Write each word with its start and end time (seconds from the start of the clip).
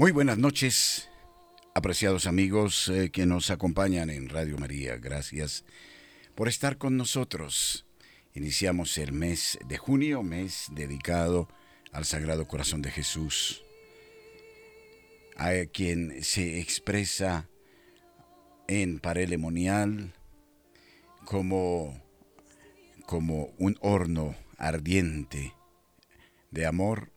Muy 0.00 0.12
buenas 0.12 0.38
noches, 0.38 1.10
apreciados 1.74 2.26
amigos 2.26 2.88
eh, 2.88 3.10
que 3.10 3.26
nos 3.26 3.50
acompañan 3.50 4.08
en 4.08 4.30
Radio 4.30 4.56
María. 4.56 4.96
Gracias 4.96 5.62
por 6.34 6.48
estar 6.48 6.78
con 6.78 6.96
nosotros. 6.96 7.84
Iniciamos 8.32 8.96
el 8.96 9.12
mes 9.12 9.58
de 9.68 9.76
junio, 9.76 10.22
mes 10.22 10.68
dedicado 10.72 11.50
al 11.92 12.06
Sagrado 12.06 12.48
Corazón 12.48 12.80
de 12.80 12.90
Jesús, 12.90 13.62
a 15.36 15.50
quien 15.70 16.24
se 16.24 16.60
expresa 16.60 17.50
en 18.68 19.00
parelemonial 19.00 20.14
como, 21.26 22.02
como 23.04 23.52
un 23.58 23.76
horno 23.82 24.34
ardiente 24.56 25.52
de 26.50 26.64
amor 26.64 27.12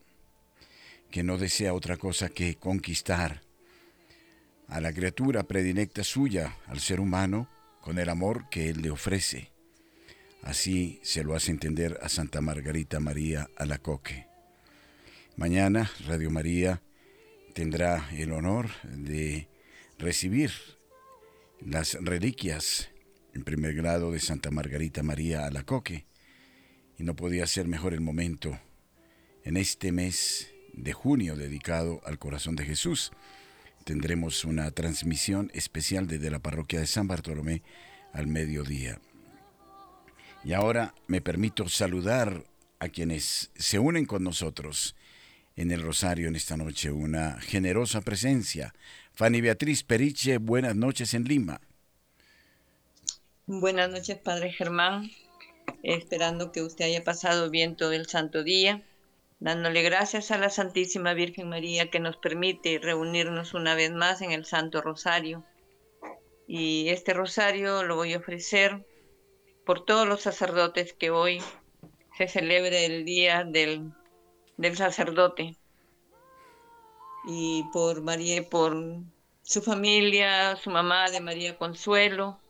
que 1.14 1.22
no 1.22 1.38
desea 1.38 1.74
otra 1.74 1.96
cosa 1.96 2.28
que 2.28 2.56
conquistar 2.56 3.40
a 4.66 4.80
la 4.80 4.92
criatura 4.92 5.44
predilecta 5.44 6.02
suya, 6.02 6.56
al 6.66 6.80
ser 6.80 6.98
humano, 6.98 7.48
con 7.80 8.00
el 8.00 8.08
amor 8.08 8.48
que 8.50 8.68
él 8.68 8.82
le 8.82 8.90
ofrece. 8.90 9.52
Así 10.42 10.98
se 11.04 11.22
lo 11.22 11.36
hace 11.36 11.52
entender 11.52 12.00
a 12.02 12.08
Santa 12.08 12.40
Margarita 12.40 12.98
María 12.98 13.48
Alacoque. 13.56 14.26
Mañana 15.36 15.88
Radio 16.04 16.32
María 16.32 16.82
tendrá 17.52 18.10
el 18.10 18.32
honor 18.32 18.70
de 18.82 19.46
recibir 20.00 20.50
las 21.60 21.94
reliquias 22.00 22.90
en 23.34 23.44
primer 23.44 23.76
grado 23.76 24.10
de 24.10 24.18
Santa 24.18 24.50
Margarita 24.50 25.04
María 25.04 25.46
Alacoque. 25.46 26.06
Y 26.98 27.04
no 27.04 27.14
podía 27.14 27.46
ser 27.46 27.68
mejor 27.68 27.94
el 27.94 28.00
momento 28.00 28.58
en 29.44 29.56
este 29.56 29.92
mes 29.92 30.53
de 30.76 30.92
junio 30.92 31.36
dedicado 31.36 32.00
al 32.04 32.18
corazón 32.18 32.56
de 32.56 32.64
Jesús. 32.64 33.12
Tendremos 33.84 34.44
una 34.44 34.70
transmisión 34.70 35.50
especial 35.54 36.06
desde 36.06 36.30
la 36.30 36.38
parroquia 36.38 36.80
de 36.80 36.86
San 36.86 37.06
Bartolomé 37.06 37.62
al 38.12 38.26
mediodía. 38.26 39.00
Y 40.44 40.52
ahora 40.52 40.94
me 41.06 41.20
permito 41.20 41.68
saludar 41.68 42.44
a 42.78 42.88
quienes 42.88 43.50
se 43.56 43.78
unen 43.78 44.04
con 44.04 44.22
nosotros 44.22 44.94
en 45.56 45.70
el 45.70 45.82
Rosario 45.82 46.28
en 46.28 46.36
esta 46.36 46.56
noche. 46.56 46.90
Una 46.90 47.40
generosa 47.40 48.00
presencia. 48.00 48.74
Fanny 49.12 49.40
Beatriz 49.40 49.82
Periche, 49.82 50.38
buenas 50.38 50.76
noches 50.76 51.14
en 51.14 51.24
Lima. 51.24 51.60
Buenas 53.46 53.90
noches, 53.90 54.18
Padre 54.18 54.52
Germán. 54.52 55.10
Esperando 55.82 56.52
que 56.52 56.62
usted 56.62 56.86
haya 56.86 57.04
pasado 57.04 57.50
bien 57.50 57.76
todo 57.76 57.92
el 57.92 58.06
santo 58.06 58.42
día, 58.42 58.82
dándole 59.44 59.82
gracias 59.82 60.30
a 60.30 60.38
la 60.38 60.48
Santísima 60.48 61.12
Virgen 61.12 61.50
María 61.50 61.90
que 61.90 62.00
nos 62.00 62.16
permite 62.16 62.78
reunirnos 62.78 63.52
una 63.52 63.74
vez 63.74 63.92
más 63.92 64.22
en 64.22 64.30
el 64.30 64.46
Santo 64.46 64.80
Rosario. 64.80 65.44
Y 66.46 66.88
este 66.88 67.12
rosario 67.12 67.82
lo 67.82 67.94
voy 67.94 68.14
a 68.14 68.18
ofrecer 68.20 68.86
por 69.66 69.84
todos 69.84 70.08
los 70.08 70.22
sacerdotes 70.22 70.94
que 70.94 71.10
hoy 71.10 71.42
se 72.16 72.26
celebre 72.26 72.86
el 72.86 73.04
día 73.04 73.44
del, 73.44 73.92
del 74.56 74.78
sacerdote. 74.78 75.56
Y 77.26 77.64
por 77.70 78.00
María, 78.00 78.48
por 78.48 78.74
su 79.42 79.60
familia, 79.60 80.56
su 80.56 80.70
mamá 80.70 81.10
de 81.10 81.20
María 81.20 81.58
Consuelo, 81.58 82.40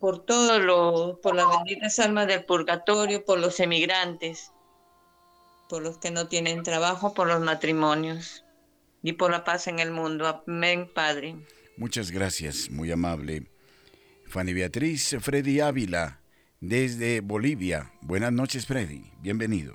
por 0.00 0.18
todo 0.18 0.58
lo, 0.58 1.20
por 1.22 1.36
las 1.36 1.46
benditas 1.48 2.00
almas 2.00 2.26
del 2.26 2.44
purgatorio, 2.44 3.24
por 3.24 3.38
los 3.38 3.60
emigrantes, 3.60 4.50
por 5.68 5.82
los 5.82 5.98
que 5.98 6.10
no 6.10 6.28
tienen 6.28 6.62
trabajo, 6.62 7.14
por 7.14 7.28
los 7.28 7.40
matrimonios 7.40 8.44
y 9.02 9.12
por 9.12 9.30
la 9.30 9.44
paz 9.44 9.66
en 9.66 9.78
el 9.78 9.90
mundo. 9.90 10.26
Amén, 10.26 10.90
Padre. 10.92 11.36
Muchas 11.76 12.10
gracias, 12.10 12.70
muy 12.70 12.90
amable. 12.90 13.50
Fanny 14.26 14.52
Beatriz 14.52 15.16
Freddy 15.20 15.60
Ávila, 15.60 16.20
desde 16.60 17.20
Bolivia. 17.20 17.92
Buenas 18.00 18.32
noches, 18.32 18.66
Freddy. 18.66 19.04
Bienvenido. 19.20 19.74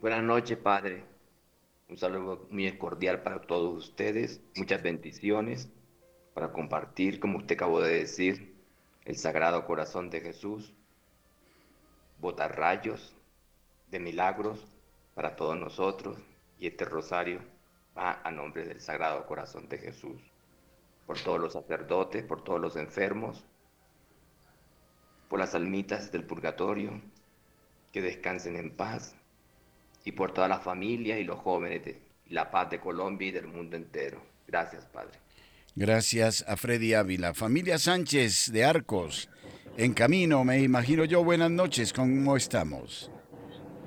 Buenas 0.00 0.22
noches, 0.22 0.58
Padre. 0.58 1.04
Un 1.88 1.96
saludo 1.96 2.48
muy 2.50 2.70
cordial 2.76 3.22
para 3.22 3.40
todos 3.40 3.88
ustedes. 3.88 4.40
Muchas 4.56 4.82
bendiciones 4.82 5.68
para 6.34 6.52
compartir, 6.52 7.20
como 7.20 7.38
usted 7.38 7.54
acabó 7.54 7.80
de 7.80 7.94
decir, 7.94 8.54
el 9.04 9.16
Sagrado 9.16 9.64
Corazón 9.66 10.10
de 10.10 10.20
Jesús. 10.20 10.72
Botar 12.18 12.56
rayos 12.56 13.16
de 13.92 14.00
milagros 14.00 14.66
para 15.14 15.36
todos 15.36 15.56
nosotros. 15.56 16.18
Y 16.58 16.66
este 16.66 16.84
rosario 16.84 17.40
va 17.96 18.20
a 18.24 18.32
nombre 18.32 18.64
del 18.64 18.80
Sagrado 18.80 19.24
Corazón 19.26 19.68
de 19.68 19.78
Jesús. 19.78 20.20
Por 21.06 21.20
todos 21.20 21.38
los 21.38 21.52
sacerdotes, 21.52 22.24
por 22.24 22.42
todos 22.42 22.60
los 22.60 22.74
enfermos, 22.74 23.44
por 25.28 25.38
las 25.38 25.54
almitas 25.54 26.10
del 26.10 26.24
purgatorio, 26.24 27.00
que 27.92 28.02
descansen 28.02 28.56
en 28.56 28.74
paz, 28.74 29.14
y 30.04 30.12
por 30.12 30.32
toda 30.32 30.48
la 30.48 30.58
familia 30.58 31.18
y 31.18 31.24
los 31.24 31.38
jóvenes 31.38 31.84
de 31.84 32.00
la 32.30 32.50
paz 32.50 32.70
de 32.70 32.80
Colombia 32.80 33.28
y 33.28 33.32
del 33.32 33.46
mundo 33.46 33.76
entero. 33.76 34.22
Gracias, 34.46 34.84
Padre. 34.86 35.18
Gracias 35.74 36.44
a 36.48 36.56
Freddy 36.56 36.94
Ávila. 36.94 37.34
Familia 37.34 37.78
Sánchez 37.78 38.50
de 38.52 38.64
Arcos, 38.64 39.30
en 39.76 39.94
camino, 39.94 40.44
me 40.44 40.60
imagino 40.60 41.04
yo. 41.04 41.24
Buenas 41.24 41.50
noches, 41.50 41.92
¿cómo 41.92 42.36
estamos? 42.36 43.10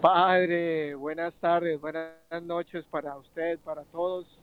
Padre, 0.01 0.93
buenas 0.93 1.33
tardes, 1.35 1.79
buenas 1.79 2.11
noches 2.43 2.85
para 2.85 3.17
usted, 3.17 3.57
para 3.59 3.83
todos 3.85 4.39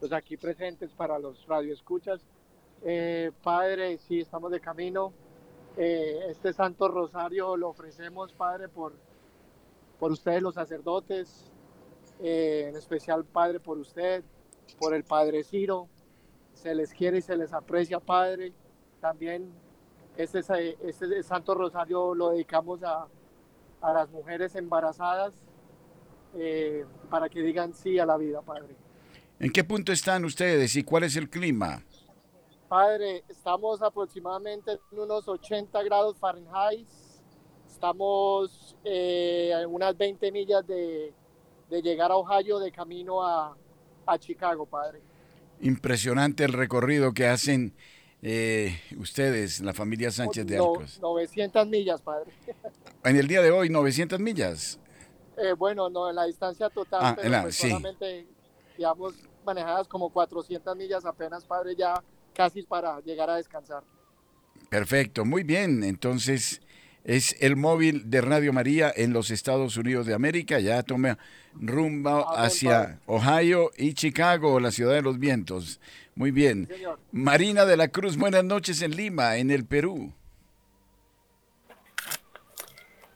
los 0.00 0.12
aquí 0.12 0.36
presentes, 0.36 0.90
para 0.92 1.18
los 1.18 1.46
radioescuchas. 1.46 2.20
Eh, 2.82 3.30
padre, 3.42 3.98
sí, 3.98 4.20
estamos 4.20 4.50
de 4.50 4.60
camino. 4.60 5.12
Eh, 5.76 6.26
este 6.28 6.52
Santo 6.52 6.88
Rosario 6.88 7.56
lo 7.56 7.68
ofrecemos, 7.68 8.32
Padre, 8.32 8.68
por, 8.68 8.92
por 9.98 10.10
ustedes 10.10 10.42
los 10.42 10.54
sacerdotes, 10.54 11.52
eh, 12.20 12.66
en 12.68 12.76
especial, 12.76 13.24
Padre, 13.24 13.60
por 13.60 13.78
usted, 13.78 14.24
por 14.78 14.94
el 14.94 15.04
Padre 15.04 15.44
Ciro. 15.44 15.88
Se 16.54 16.74
les 16.74 16.92
quiere 16.92 17.18
y 17.18 17.22
se 17.22 17.36
les 17.36 17.52
aprecia, 17.52 18.00
Padre. 18.00 18.52
También 19.00 19.52
este, 20.16 20.40
este 20.86 21.22
Santo 21.22 21.54
Rosario 21.54 22.14
lo 22.14 22.30
dedicamos 22.30 22.82
a, 22.82 23.06
a 23.80 23.92
las 23.92 24.10
mujeres 24.10 24.54
embarazadas 24.54 25.34
eh, 26.34 26.84
para 27.10 27.28
que 27.28 27.40
digan 27.40 27.72
sí 27.72 27.98
a 27.98 28.06
la 28.06 28.16
vida, 28.16 28.42
Padre. 28.42 28.76
¿En 29.40 29.52
qué 29.52 29.64
punto 29.64 29.92
están 29.92 30.24
ustedes 30.24 30.74
y 30.76 30.82
cuál 30.82 31.04
es 31.04 31.16
el 31.16 31.30
clima? 31.30 31.82
Padre, 32.68 33.24
estamos 33.28 33.80
aproximadamente 33.80 34.72
en 34.92 34.98
unos 34.98 35.26
80 35.26 35.82
grados 35.84 36.18
Fahrenheit. 36.18 36.86
Estamos 37.66 38.76
eh, 38.84 39.52
a 39.54 39.66
unas 39.66 39.96
20 39.96 40.32
millas 40.32 40.66
de, 40.66 41.14
de 41.70 41.82
llegar 41.82 42.10
a 42.10 42.16
Ohio 42.16 42.58
de 42.58 42.72
camino 42.72 43.24
a, 43.24 43.56
a 44.06 44.18
Chicago, 44.18 44.66
Padre. 44.66 45.00
Impresionante 45.60 46.44
el 46.44 46.52
recorrido 46.52 47.12
que 47.12 47.26
hacen 47.26 47.74
eh, 48.22 48.80
ustedes, 48.98 49.60
la 49.60 49.72
familia 49.74 50.10
Sánchez 50.10 50.46
de 50.46 50.56
No- 50.56 50.72
Arcos. 50.72 50.98
900 51.00 51.66
millas, 51.66 52.00
Padre. 52.02 52.32
En 53.04 53.16
el 53.16 53.28
día 53.28 53.40
de 53.40 53.50
hoy, 53.52 53.70
900 53.70 54.18
millas. 54.18 54.78
Eh, 55.36 55.52
bueno, 55.52 55.88
no, 55.88 56.10
en 56.10 56.16
la 56.16 56.24
distancia 56.24 56.68
total, 56.68 57.00
Ah, 57.02 57.12
pero 57.14 57.26
en 57.26 57.32
la- 57.32 57.42
pues 57.42 57.54
sí. 57.54 57.68
solamente, 57.68 58.26
digamos, 58.76 59.14
manejadas 59.46 59.86
como 59.86 60.10
400 60.10 60.76
millas 60.76 61.04
apenas, 61.06 61.44
Padre, 61.44 61.74
ya 61.76 62.02
casi 62.34 62.62
para 62.64 63.00
llegar 63.00 63.30
a 63.30 63.36
descansar. 63.36 63.84
Perfecto, 64.68 65.24
muy 65.24 65.44
bien. 65.44 65.84
Entonces, 65.84 66.60
es 67.04 67.36
el 67.40 67.56
móvil 67.56 68.10
de 68.10 68.20
Radio 68.20 68.52
María 68.52 68.92
en 68.94 69.12
los 69.12 69.30
Estados 69.30 69.76
Unidos 69.76 70.06
de 70.06 70.14
América. 70.14 70.60
Ya 70.60 70.82
toma 70.82 71.18
rumbo 71.54 72.28
Amén, 72.28 72.46
hacia 72.46 73.00
Ohio 73.06 73.70
y 73.76 73.94
Chicago, 73.94 74.60
la 74.60 74.70
ciudad 74.70 74.94
de 74.94 75.02
los 75.02 75.18
vientos. 75.18 75.80
Muy 76.14 76.30
bien. 76.30 76.68
Marina 77.12 77.64
de 77.64 77.76
la 77.76 77.88
Cruz, 77.88 78.16
buenas 78.16 78.44
noches 78.44 78.82
en 78.82 78.96
Lima, 78.96 79.36
en 79.36 79.50
el 79.50 79.64
Perú. 79.64 80.12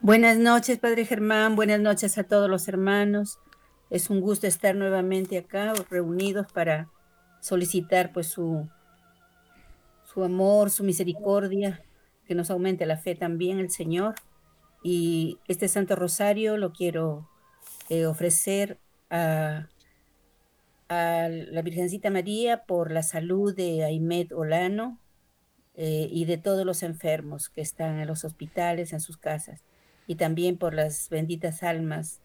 Buenas 0.01 0.37
noches, 0.39 0.79
Padre 0.79 1.05
Germán. 1.05 1.55
Buenas 1.55 1.79
noches 1.79 2.19
a 2.19 2.25
todos 2.25 2.51
los 2.51 2.67
hermanos. 2.69 3.39
Es 3.91 4.09
un 4.09 4.21
gusto 4.21 4.47
estar 4.47 4.75
nuevamente 4.75 5.39
acá, 5.39 5.75
reunidos 5.91 6.51
para 6.51 6.89
solicitar 7.41 8.13
pues 8.13 8.27
su, 8.27 8.69
su 10.13 10.25
amor, 10.25 10.71
su 10.71 10.83
misericordia, 10.83 11.85
que 12.33 12.37
nos 12.37 12.51
aumente 12.51 12.87
la 12.87 12.97
fe 12.97 13.15
también 13.15 13.59
el 13.59 13.69
Señor. 13.71 14.15
Y 14.83 15.39
este 15.49 15.69
Santo 15.69 15.97
Rosario 15.97 16.57
lo 16.57 16.73
quiero 16.73 17.29
eh, 17.91 18.07
ofrecer 18.07 18.79
a, 19.11 19.69
a 20.89 21.29
la 21.29 21.61
Virgencita 21.61 22.09
María 22.09 22.65
por 22.65 22.91
la 22.91 23.03
salud 23.03 23.55
de 23.55 23.85
Aimet 23.85 24.33
Olano 24.33 24.99
eh, 25.75 26.09
y 26.11 26.25
de 26.25 26.39
todos 26.39 26.65
los 26.65 26.83
enfermos 26.83 27.51
que 27.51 27.61
están 27.61 27.99
en 28.01 28.07
los 28.07 28.25
hospitales, 28.25 28.95
en 28.95 29.01
sus 29.01 29.19
casas 29.19 29.63
y 30.07 30.15
también 30.15 30.57
por 30.57 30.73
las 30.73 31.11
benditas 31.11 31.63
almas 31.63 32.23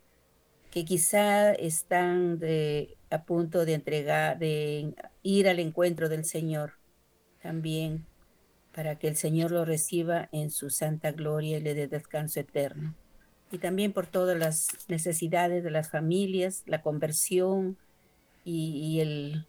que 0.71 0.85
quizá 0.85 1.51
están 1.51 2.39
de- 2.39 2.95
a 3.09 3.23
punto 3.23 3.65
de 3.65 3.73
entregar, 3.73 4.39
de 4.39 4.95
ir 5.21 5.49
al 5.49 5.59
encuentro 5.59 6.07
del 6.07 6.23
Señor, 6.23 6.73
también 7.41 8.05
para 8.77 8.93
que 8.99 9.07
el 9.07 9.15
Señor 9.15 9.49
lo 9.49 9.65
reciba 9.65 10.29
en 10.31 10.51
su 10.51 10.69
santa 10.69 11.11
gloria 11.11 11.57
y 11.57 11.61
le 11.61 11.73
dé 11.73 11.87
descanso 11.87 12.41
eterno. 12.41 12.93
Y 13.51 13.57
también 13.57 13.91
por 13.91 14.05
todas 14.05 14.37
las 14.37 14.67
necesidades 14.87 15.63
de 15.63 15.71
las 15.71 15.89
familias, 15.89 16.61
la 16.67 16.83
conversión 16.83 17.75
y, 18.45 18.75
y 18.77 19.01
el- 19.01 19.47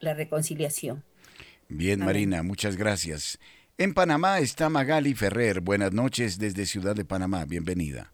la 0.00 0.14
reconciliación. 0.14 1.04
Bien, 1.68 2.00
Amén. 2.00 2.06
Marina, 2.06 2.42
muchas 2.42 2.76
gracias. 2.76 3.38
En 3.76 3.92
Panamá 3.92 4.38
está 4.38 4.70
Magali 4.70 5.12
Ferrer. 5.12 5.60
Buenas 5.60 5.92
noches 5.92 6.38
desde 6.38 6.64
Ciudad 6.64 6.96
de 6.96 7.04
Panamá. 7.04 7.44
Bienvenida. 7.44 8.10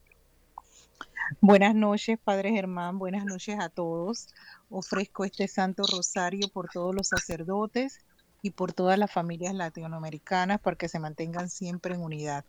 Buenas 1.41 1.77
noches, 1.77 2.19
Padre 2.25 2.51
Germán. 2.51 2.99
Buenas 2.99 3.25
noches 3.25 3.61
a 3.61 3.69
todos. 3.69 4.27
Ofrezco 4.71 5.25
este 5.25 5.47
Santo 5.47 5.85
Rosario 5.89 6.49
por 6.53 6.69
todos 6.69 6.97
los 6.97 7.07
sacerdotes 7.07 8.01
y 8.43 8.51
por 8.51 8.73
todas 8.73 8.99
las 8.99 9.13
familias 9.13 9.55
latinoamericanas 9.55 10.61
para 10.61 10.77
que 10.77 10.89
se 10.89 10.99
mantengan 10.99 11.49
siempre 11.49 11.95
en 11.95 12.03
unidad. 12.03 12.45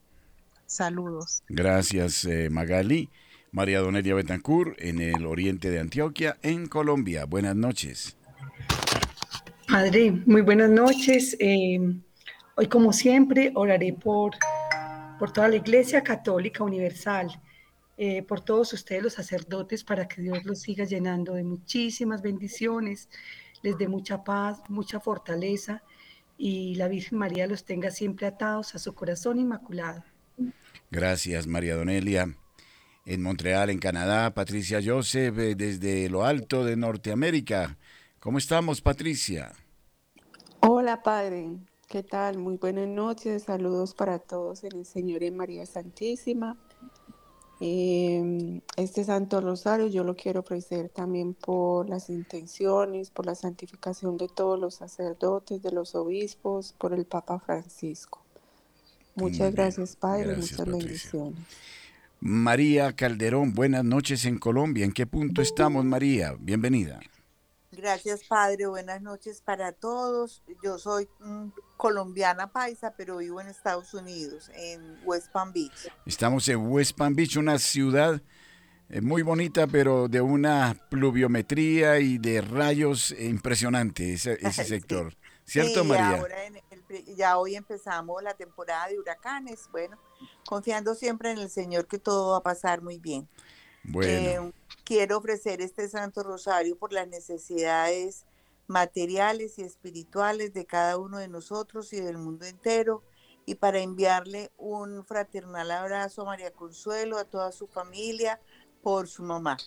Saludos. 0.66 1.44
Gracias, 1.50 2.26
eh, 2.26 2.50
Magali. 2.50 3.10
María 3.52 3.80
Donelia 3.80 4.14
Betancourt, 4.14 4.80
en 4.80 5.02
el 5.02 5.26
oriente 5.26 5.72
de 5.72 5.80
Antioquia, 5.80 6.38
en 6.44 6.68
Colombia. 6.68 7.26
Buenas 7.26 7.56
noches. 7.56 8.16
Padre, 9.68 10.12
muy 10.26 10.42
buenas 10.42 10.70
noches. 10.70 11.36
Eh, 11.40 11.80
hoy, 12.56 12.68
como 12.68 12.94
siempre, 12.94 13.52
oraré 13.56 13.94
por, 13.94 14.34
por 15.18 15.32
toda 15.32 15.48
la 15.48 15.56
Iglesia 15.56 16.04
Católica 16.04 16.64
Universal, 16.64 17.42
eh, 17.98 18.22
por 18.24 18.42
todos 18.42 18.72
ustedes 18.74 19.02
los 19.02 19.14
sacerdotes, 19.14 19.84
para 19.84 20.08
que 20.08 20.22
Dios 20.22 20.46
los 20.46 20.60
siga 20.60 20.86
llenando 20.86 21.34
de 21.34 21.44
muchísimas 21.44 22.22
bendiciones, 22.22 23.10
les 23.62 23.78
dé 23.78 23.88
mucha 23.88 24.24
paz, 24.24 24.62
mucha 24.70 25.00
fortaleza 25.00 25.84
y 26.38 26.76
la 26.76 26.88
Virgen 26.88 27.18
María 27.18 27.48
los 27.48 27.66
tenga 27.66 27.92
siempre 27.92 28.28
atados 28.28 28.74
a 28.74 28.80
su 28.80 28.94
corazón 28.94 29.40
inmaculado. 29.40 30.04
Gracias, 30.90 31.48
María 31.48 31.76
Donelia. 31.76 32.36
En 33.06 33.22
Montreal, 33.22 33.70
en 33.70 33.80
Canadá, 33.80 34.34
Patricia 34.34 34.80
Joseph, 34.84 35.38
eh, 35.40 35.56
desde 35.56 36.10
lo 36.10 36.24
alto 36.24 36.64
de 36.64 36.76
Norteamérica. 36.76 37.78
¿Cómo 38.20 38.38
estamos, 38.38 38.82
Patricia? 38.82 39.52
Hola 40.62 41.02
Padre, 41.02 41.52
¿qué 41.88 42.04
tal? 42.04 42.38
Muy 42.38 42.58
buenas 42.58 42.88
noches, 42.88 43.44
saludos 43.44 43.94
para 43.94 44.20
todos 44.20 44.64
en 44.64 44.78
el 44.78 44.86
Señor 44.86 45.24
y 45.24 45.28
en 45.28 45.38
María 45.38 45.66
Santísima. 45.66 46.58
Eh, 47.62 48.62
este 48.78 49.04
Santo 49.04 49.42
Rosario 49.42 49.88
yo 49.88 50.04
lo 50.04 50.16
quiero 50.16 50.40
ofrecer 50.40 50.90
también 50.90 51.34
por 51.34 51.90
las 51.90 52.10
intenciones, 52.10 53.10
por 53.10 53.26
la 53.26 53.36
santificación 53.36 54.18
de 54.18 54.30
todos 54.30 54.58
los 54.60 54.76
sacerdotes, 54.76 55.62
de 55.62 55.72
los 55.72 55.94
obispos, 55.96 56.74
por 56.78 56.94
el 56.94 57.06
Papa 57.06 57.40
Francisco. 57.40 58.24
Muchas 59.16 59.54
gracias 59.54 59.96
Padre, 59.98 60.36
gracias, 60.36 60.52
muchas 60.52 60.58
Patricia. 60.58 60.88
bendiciones. 60.88 61.40
María 62.22 62.96
Calderón, 62.96 63.54
buenas 63.54 63.84
noches 63.84 64.26
en 64.26 64.40
Colombia. 64.40 64.86
¿En 64.86 64.92
qué 64.92 65.06
punto 65.06 65.42
estamos, 65.42 65.84
María? 65.86 66.36
Bienvenida. 66.40 67.00
Gracias, 67.72 68.24
Padre. 68.24 68.66
Buenas 68.68 69.02
noches 69.02 69.42
para 69.42 69.72
todos. 69.72 70.44
Yo 70.64 70.80
soy 70.80 71.08
mm, 71.20 71.50
colombiana 71.78 72.52
paisa, 72.52 72.94
pero 72.98 73.18
vivo 73.18 73.40
en 73.42 73.48
Estados 73.48 73.94
Unidos, 73.94 74.50
en 74.56 74.98
West 75.06 75.32
Palm 75.32 75.54
Beach. 75.54 75.92
Estamos 76.06 76.48
en 76.50 76.58
West 76.72 76.98
Palm 76.98 77.16
Beach, 77.16 77.38
una 77.38 77.60
ciudad 77.60 78.22
eh, 78.90 79.02
muy 79.02 79.22
bonita, 79.22 79.68
pero 79.68 80.08
de 80.08 80.20
una 80.20 80.76
pluviometría 80.90 82.00
y 82.00 82.18
de 82.18 82.42
rayos 82.42 83.12
impresionante 83.12 84.14
ese, 84.14 84.34
ese 84.42 84.64
Sí. 84.64 84.70
sector. 84.70 85.14
¿Cierto, 85.46 85.82
Sí, 85.82 85.88
María? 85.88 86.20
ahora 86.20 86.46
en 86.46 86.58
el 86.58 87.16
ya 87.16 87.38
hoy 87.38 87.56
empezamos 87.56 88.22
la 88.24 88.34
temporada 88.34 88.88
de 88.88 88.98
huracanes. 88.98 89.68
Bueno, 89.72 89.98
confiando 90.46 90.96
siempre 90.96 91.32
en 91.32 91.38
el 91.38 91.50
Señor 91.50 91.88
que 91.88 92.00
todo 92.00 92.32
va 92.32 92.38
a 92.38 92.44
pasar 92.44 92.82
muy 92.82 92.98
bien. 92.98 93.28
Bueno, 93.90 94.50
Eh, 94.50 94.52
quiero 94.84 95.18
ofrecer 95.18 95.62
este 95.62 95.90
Santo 95.90 96.24
Rosario 96.24 96.78
por 96.78 96.94
las 96.94 97.08
necesidades 97.08 98.26
materiales 98.68 99.58
y 99.58 99.64
espirituales 99.64 100.54
de 100.54 100.66
cada 100.66 100.98
uno 100.98 101.18
de 101.18 101.28
nosotros 101.28 101.92
y 101.94 102.00
del 102.00 102.18
mundo 102.18 102.46
entero 102.46 103.04
y 103.46 103.56
para 103.56 103.80
enviarle 103.80 104.52
un 104.58 105.04
fraternal 105.04 105.72
abrazo 105.72 106.22
a 106.22 106.26
María 106.26 106.52
Consuelo, 106.52 107.18
a 107.18 107.26
toda 107.26 107.52
su 107.52 107.66
familia, 107.68 108.40
por 108.84 109.08
su 109.08 109.24
mamá. 109.24 109.58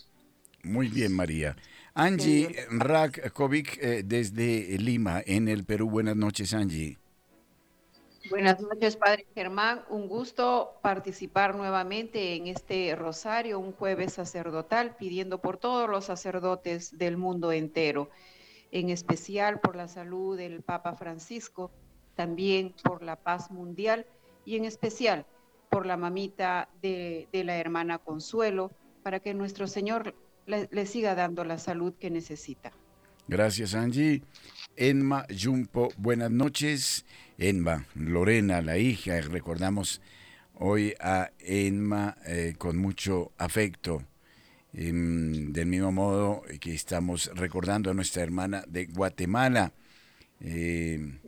muy 0.63 0.89
bien, 0.89 1.13
María. 1.13 1.57
Angie 1.95 2.55
Rakovic, 2.71 3.79
eh, 3.83 4.03
desde 4.05 4.79
Lima, 4.79 5.21
en 5.27 5.49
el 5.49 5.65
Perú. 5.65 5.91
Buenas 5.91 6.17
noches, 6.17 6.55
Angie. 6.55 7.02
Buenas 8.33 8.63
noches, 8.63 8.97
Padre 8.97 9.27
Germán. 9.35 9.85
Un 9.91 10.09
gusto 10.09 10.79
participar 10.81 11.55
nuevamente 11.55 12.35
en 12.35 12.47
este 12.47 12.97
rosario, 12.97 13.59
un 13.59 13.73
jueves 13.73 14.15
sacerdotal, 14.15 14.97
pidiendo 14.97 15.43
por 15.43 15.59
todos 15.59 15.87
los 15.87 16.07
sacerdotes 16.07 16.97
del 16.97 17.19
mundo 17.19 17.53
entero, 17.53 18.09
en 18.71 18.89
especial 18.89 19.61
por 19.61 19.77
la 19.77 19.87
salud 19.87 20.39
del 20.39 20.63
Papa 20.63 20.95
Francisco, 20.95 21.71
también 22.15 22.75
por 22.83 23.03
la 23.03 23.17
paz 23.17 23.51
mundial 23.51 24.07
y 24.47 24.57
en 24.57 24.65
especial 24.65 25.27
por 25.69 25.85
la 25.85 25.99
mamita 25.99 26.71
de, 26.81 27.29
la 27.33 27.59
hermana 27.59 27.99
Consuelo, 27.99 28.71
para 29.03 29.21
que 29.21 29.35
nuestro 29.35 29.67
Señor 29.67 30.15
le 30.47 30.87
siga 30.87 31.15
dando 31.15 31.45
la 31.45 31.59
salud 31.59 31.93
que 32.01 32.09
necesita. 32.09 32.73
Gracias, 33.29 33.75
Angie. 33.75 34.23
Enma 34.77 35.27
Jumpo, 35.31 35.89
buenas 35.97 36.31
noches. 36.31 37.05
Enma, 37.39 37.87
Lorena, 37.95 38.63
la 38.63 38.79
hija, 38.79 39.21
recordamos 39.21 40.01
hoy 40.55 40.95
a 41.01 41.31
Enma 41.39 42.17
eh, 42.27 42.55
con 42.59 42.77
mucho 42.79 43.33
afecto. 43.39 44.03
Em, 44.75 45.53
del 45.53 45.67
mismo 45.67 45.93
modo 45.93 46.43
que 46.59 46.73
estamos 46.75 47.31
recordando 47.35 47.91
a 47.91 47.95
nuestra 47.95 48.23
hermana 48.23 48.65
de 48.67 48.87
Guatemala, 48.87 49.73
eh, 50.41 51.21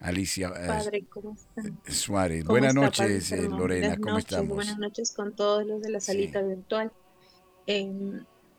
Alicia 0.00 0.48
eh, 0.56 0.66
Padre, 0.66 1.04
¿cómo 1.08 1.34
está? 1.34 1.62
Suárez. 1.92 2.42
¿Cómo 2.44 2.52
Buenas 2.54 2.70
está, 2.70 2.80
noches, 2.80 3.32
eh? 3.32 3.42
Lorena, 3.48 3.88
Buenas 3.88 3.98
¿cómo 3.98 4.10
noches, 4.14 4.24
estamos? 4.32 4.54
Buenas 4.56 4.78
noches 4.78 5.12
con 5.12 5.34
todos 5.36 5.64
los 5.64 5.80
de 5.80 5.90
la 5.90 6.00
Sí. 6.00 6.06
salita 6.06 6.42
virtual. 6.42 6.92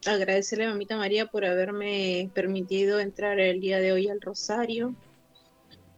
Agradecerle 0.06 0.64
a 0.64 0.70
Mamita 0.70 0.96
María 0.96 1.26
por 1.26 1.44
haberme 1.44 2.30
permitido 2.32 3.00
entrar 3.00 3.38
el 3.38 3.60
día 3.60 3.80
de 3.80 3.92
hoy 3.92 4.08
al 4.08 4.22
rosario. 4.22 4.94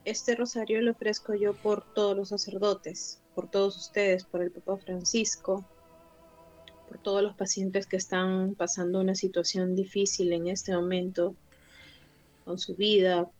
Este 0.04 0.35
rosario 0.35 0.82
lo 0.82 0.90
ofrezco 0.90 1.35
yo 1.35 1.54
por 1.54 1.85
todos 1.94 2.16
los 2.16 2.30
sacerdotes, 2.30 3.23
por 3.37 3.49
todos 3.49 3.76
ustedes, 3.76 4.25
por 4.25 4.42
el 4.42 4.50
Papa 4.50 4.76
Francisco, 4.78 5.64
por 6.88 6.99
todos 6.99 7.23
los 7.23 7.37
pacientes 7.37 7.87
que 7.87 7.97
están 7.97 8.56
pasando 8.56 8.99
una 8.99 9.14
situación 9.14 9.76
difícil 9.76 10.32
en 10.32 10.49
este 10.49 10.75
momento 10.75 11.37
con 12.44 12.59
su 12.59 12.75
vida, 12.75 13.30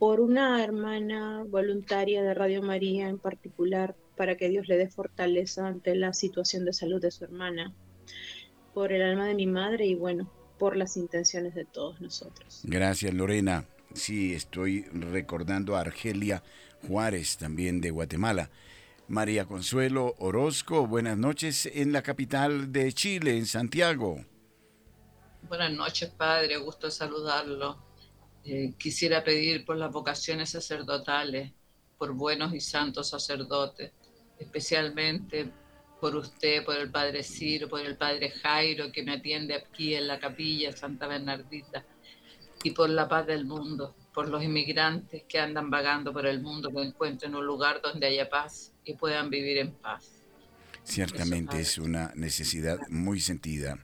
por 0.00 0.20
una 0.20 0.64
hermana 0.64 1.44
voluntaria 1.46 2.24
de 2.24 2.34
Radio 2.34 2.62
María 2.62 3.08
en 3.08 3.20
particular, 3.20 3.94
para 4.16 4.36
que 4.36 4.48
Dios 4.48 4.66
le 4.66 4.76
dé 4.76 4.88
fortaleza 4.88 5.68
ante 5.68 5.94
la 5.94 6.12
situación 6.14 6.64
de 6.64 6.72
salud 6.72 7.00
de 7.00 7.12
su 7.12 7.22
hermana, 7.22 7.72
por 8.80 8.94
el 8.94 9.02
alma 9.02 9.26
de 9.26 9.34
mi 9.34 9.46
madre 9.46 9.84
y 9.84 9.94
bueno, 9.94 10.32
por 10.58 10.74
las 10.74 10.96
intenciones 10.96 11.54
de 11.54 11.66
todos 11.66 12.00
nosotros. 12.00 12.62
Gracias, 12.62 13.12
Lorena. 13.12 13.66
Sí, 13.92 14.32
estoy 14.32 14.84
recordando 14.84 15.76
a 15.76 15.80
Argelia 15.80 16.42
Juárez, 16.88 17.36
también 17.36 17.82
de 17.82 17.90
Guatemala. 17.90 18.48
María 19.06 19.44
Consuelo 19.44 20.14
Orozco, 20.18 20.86
buenas 20.86 21.18
noches 21.18 21.66
en 21.66 21.92
la 21.92 22.00
capital 22.00 22.72
de 22.72 22.90
Chile, 22.94 23.36
en 23.36 23.44
Santiago. 23.44 24.24
Buenas 25.46 25.72
noches, 25.74 26.08
padre, 26.08 26.56
gusto 26.56 26.90
saludarlo. 26.90 27.84
Eh, 28.46 28.72
quisiera 28.78 29.22
pedir 29.22 29.66
por 29.66 29.76
las 29.76 29.92
vocaciones 29.92 30.48
sacerdotales, 30.48 31.52
por 31.98 32.14
buenos 32.14 32.54
y 32.54 32.60
santos 32.60 33.10
sacerdotes, 33.10 33.92
especialmente 34.38 35.52
por 36.00 36.16
usted, 36.16 36.64
por 36.64 36.76
el 36.76 36.90
padre 36.90 37.22
Ciro, 37.22 37.68
por 37.68 37.80
el 37.80 37.96
padre 37.96 38.30
Jairo, 38.30 38.90
que 38.90 39.02
me 39.02 39.12
atiende 39.12 39.54
aquí 39.54 39.94
en 39.94 40.06
la 40.06 40.18
capilla 40.18 40.72
Santa 40.72 41.06
Bernardita, 41.06 41.84
y 42.62 42.70
por 42.72 42.90
la 42.90 43.08
paz 43.08 43.26
del 43.26 43.44
mundo, 43.44 43.94
por 44.12 44.28
los 44.28 44.42
inmigrantes 44.42 45.22
que 45.28 45.38
andan 45.38 45.70
vagando 45.70 46.12
por 46.12 46.26
el 46.26 46.40
mundo, 46.40 46.70
que 46.70 46.82
encuentren 46.82 47.34
un 47.34 47.46
lugar 47.46 47.80
donde 47.82 48.06
haya 48.06 48.28
paz 48.28 48.72
y 48.84 48.94
puedan 48.94 49.30
vivir 49.30 49.58
en 49.58 49.72
paz. 49.72 50.10
Ciertamente 50.82 51.60
es 51.60 51.78
una 51.78 52.12
necesidad 52.14 52.78
muy 52.88 53.20
sentida. 53.20 53.78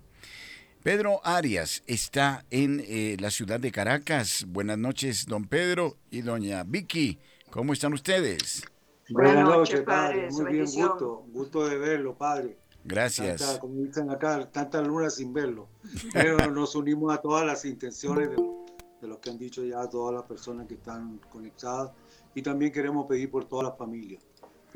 Pedro 0.82 1.20
Arias 1.24 1.82
está 1.86 2.44
en 2.50 2.82
eh, 2.86 3.16
la 3.18 3.30
ciudad 3.30 3.58
de 3.58 3.72
Caracas. 3.72 4.44
Buenas 4.46 4.78
noches, 4.78 5.26
don 5.26 5.46
Pedro 5.46 5.98
y 6.10 6.22
doña 6.22 6.64
Vicky. 6.64 7.18
¿Cómo 7.50 7.72
están 7.72 7.92
ustedes? 7.92 8.62
Buenas 9.08 9.44
noches, 9.44 9.82
padre. 9.82 10.28
Muy 10.30 10.52
bien, 10.52 10.64
gusto. 10.64 11.24
Gusto 11.32 11.66
de 11.66 11.78
verlo, 11.78 12.16
padre. 12.16 12.58
Gracias. 12.84 13.40
Tanta, 13.40 13.60
como 13.60 13.74
dicen 13.82 14.10
acá, 14.10 14.50
tanta 14.50 14.80
luna 14.82 15.10
sin 15.10 15.32
verlo. 15.32 15.68
Pero 16.12 16.36
nos 16.52 16.74
unimos 16.74 17.12
a 17.12 17.20
todas 17.20 17.44
las 17.44 17.64
intenciones 17.64 18.30
de, 18.30 18.36
de 18.36 19.08
lo 19.08 19.20
que 19.20 19.30
han 19.30 19.38
dicho 19.38 19.64
ya 19.64 19.88
todas 19.88 20.14
las 20.14 20.24
personas 20.24 20.66
que 20.66 20.74
están 20.74 21.18
conectadas. 21.30 21.92
Y 22.34 22.42
también 22.42 22.70
queremos 22.72 23.06
pedir 23.06 23.30
por 23.30 23.44
toda 23.44 23.64
la 23.64 23.72
familia 23.72 24.18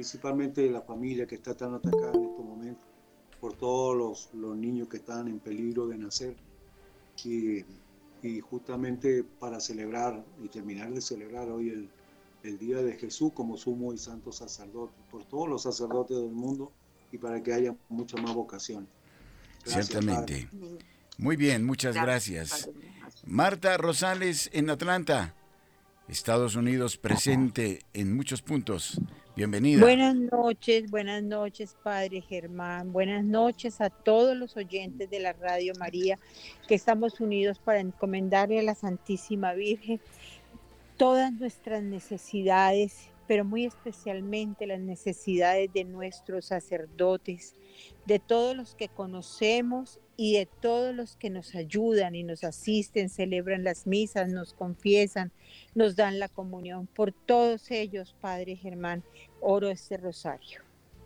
principalmente 0.00 0.70
la 0.70 0.80
familia 0.80 1.26
que 1.26 1.34
está 1.34 1.54
tan 1.54 1.74
atacada 1.74 2.12
en 2.14 2.24
estos 2.24 2.42
momentos, 2.42 2.86
por 3.38 3.52
todos 3.52 3.94
los, 3.94 4.30
los 4.32 4.56
niños 4.56 4.88
que 4.88 4.96
están 4.96 5.28
en 5.28 5.40
peligro 5.40 5.86
de 5.88 5.98
nacer. 5.98 6.36
Y, 7.22 7.66
y, 8.22 8.40
justamente 8.40 9.24
para 9.24 9.60
celebrar 9.60 10.24
y 10.42 10.48
terminar 10.48 10.90
de 10.90 11.02
celebrar 11.02 11.50
hoy 11.50 11.68
el, 11.68 11.90
el 12.42 12.58
Día 12.58 12.78
de 12.78 12.94
Jesús 12.94 13.32
como 13.34 13.56
sumo 13.56 13.92
y 13.92 13.98
santo 13.98 14.32
sacerdote, 14.32 14.94
por 15.10 15.24
todos 15.24 15.48
los 15.48 15.62
sacerdotes 15.62 16.16
del 16.16 16.32
mundo 16.32 16.72
y 17.12 17.18
para 17.18 17.42
que 17.42 17.52
haya 17.52 17.74
mucha 17.88 18.16
más 18.16 18.34
vocación. 18.34 18.88
Gracias, 19.64 19.88
Ciertamente. 19.88 20.48
Padre. 20.50 20.78
Muy 21.18 21.36
bien, 21.36 21.64
muchas 21.64 21.94
gracias. 21.94 22.70
Marta 23.26 23.76
Rosales 23.76 24.48
en 24.52 24.70
Atlanta, 24.70 25.34
Estados 26.08 26.56
Unidos, 26.56 26.96
presente 26.96 27.80
en 27.92 28.16
muchos 28.16 28.40
puntos. 28.40 28.98
Bienvenida. 29.36 29.80
Buenas 29.80 30.16
noches, 30.16 30.90
buenas 30.90 31.22
noches, 31.22 31.76
Padre 31.82 32.20
Germán. 32.20 32.92
Buenas 32.92 33.24
noches 33.24 33.80
a 33.80 33.88
todos 33.88 34.36
los 34.36 34.56
oyentes 34.56 35.08
de 35.08 35.20
la 35.20 35.32
Radio 35.34 35.72
María 35.78 36.18
que 36.66 36.74
estamos 36.74 37.20
unidos 37.20 37.58
para 37.58 37.80
encomendarle 37.80 38.58
a 38.58 38.62
la 38.62 38.74
Santísima 38.74 39.52
Virgen 39.54 40.00
todas 41.00 41.32
nuestras 41.32 41.82
necesidades, 41.82 43.08
pero 43.26 43.42
muy 43.42 43.64
especialmente 43.64 44.66
las 44.66 44.80
necesidades 44.80 45.72
de 45.72 45.84
nuestros 45.84 46.44
sacerdotes, 46.44 47.54
de 48.04 48.18
todos 48.18 48.54
los 48.54 48.74
que 48.74 48.88
conocemos 48.88 49.98
y 50.18 50.34
de 50.34 50.44
todos 50.44 50.94
los 50.94 51.16
que 51.16 51.30
nos 51.30 51.54
ayudan 51.54 52.14
y 52.14 52.22
nos 52.22 52.44
asisten, 52.44 53.08
celebran 53.08 53.64
las 53.64 53.86
misas, 53.86 54.28
nos 54.28 54.52
confiesan, 54.52 55.32
nos 55.74 55.96
dan 55.96 56.18
la 56.18 56.28
comunión. 56.28 56.86
Por 56.86 57.12
todos 57.12 57.70
ellos, 57.70 58.14
Padre 58.20 58.56
Germán, 58.56 59.02
oro 59.40 59.70
este 59.70 59.96
rosario. 59.96 60.60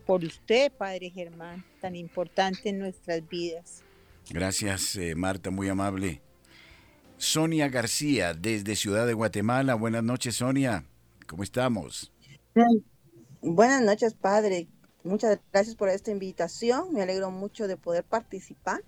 Por 0.07 0.25
usted, 0.25 0.73
Padre 0.73 1.11
Germán, 1.11 1.65
tan 1.81 1.95
importante 1.95 2.71
en 2.71 2.81
nuestras 2.81 3.29
vidas. 3.29 3.85
Gracias, 4.29 4.97
eh, 4.97 5.15
Marta, 5.15 5.53
muy 5.53 5.69
amable. 5.69 6.21
Sonia 7.17 7.69
García, 7.69 8.35
desde 8.35 8.77
Ciudad 8.77 9.07
de 9.07 9.15
Guatemala. 9.15 9.75
Buenas 9.75 10.03
noches, 10.03 10.37
Sonia. 10.37 10.85
¿Cómo 11.27 11.43
estamos? 11.43 12.13
Buenas 13.41 13.83
noches, 13.83 14.15
Padre. 14.15 14.69
Muchas 15.03 15.39
gracias 15.53 15.77
por 15.77 15.89
esta 15.89 16.11
invitación. 16.11 16.93
Me 16.93 17.03
alegro 17.03 17.31
mucho 17.31 17.69
de 17.69 17.77
poder 17.77 18.05
participar. 18.05 18.83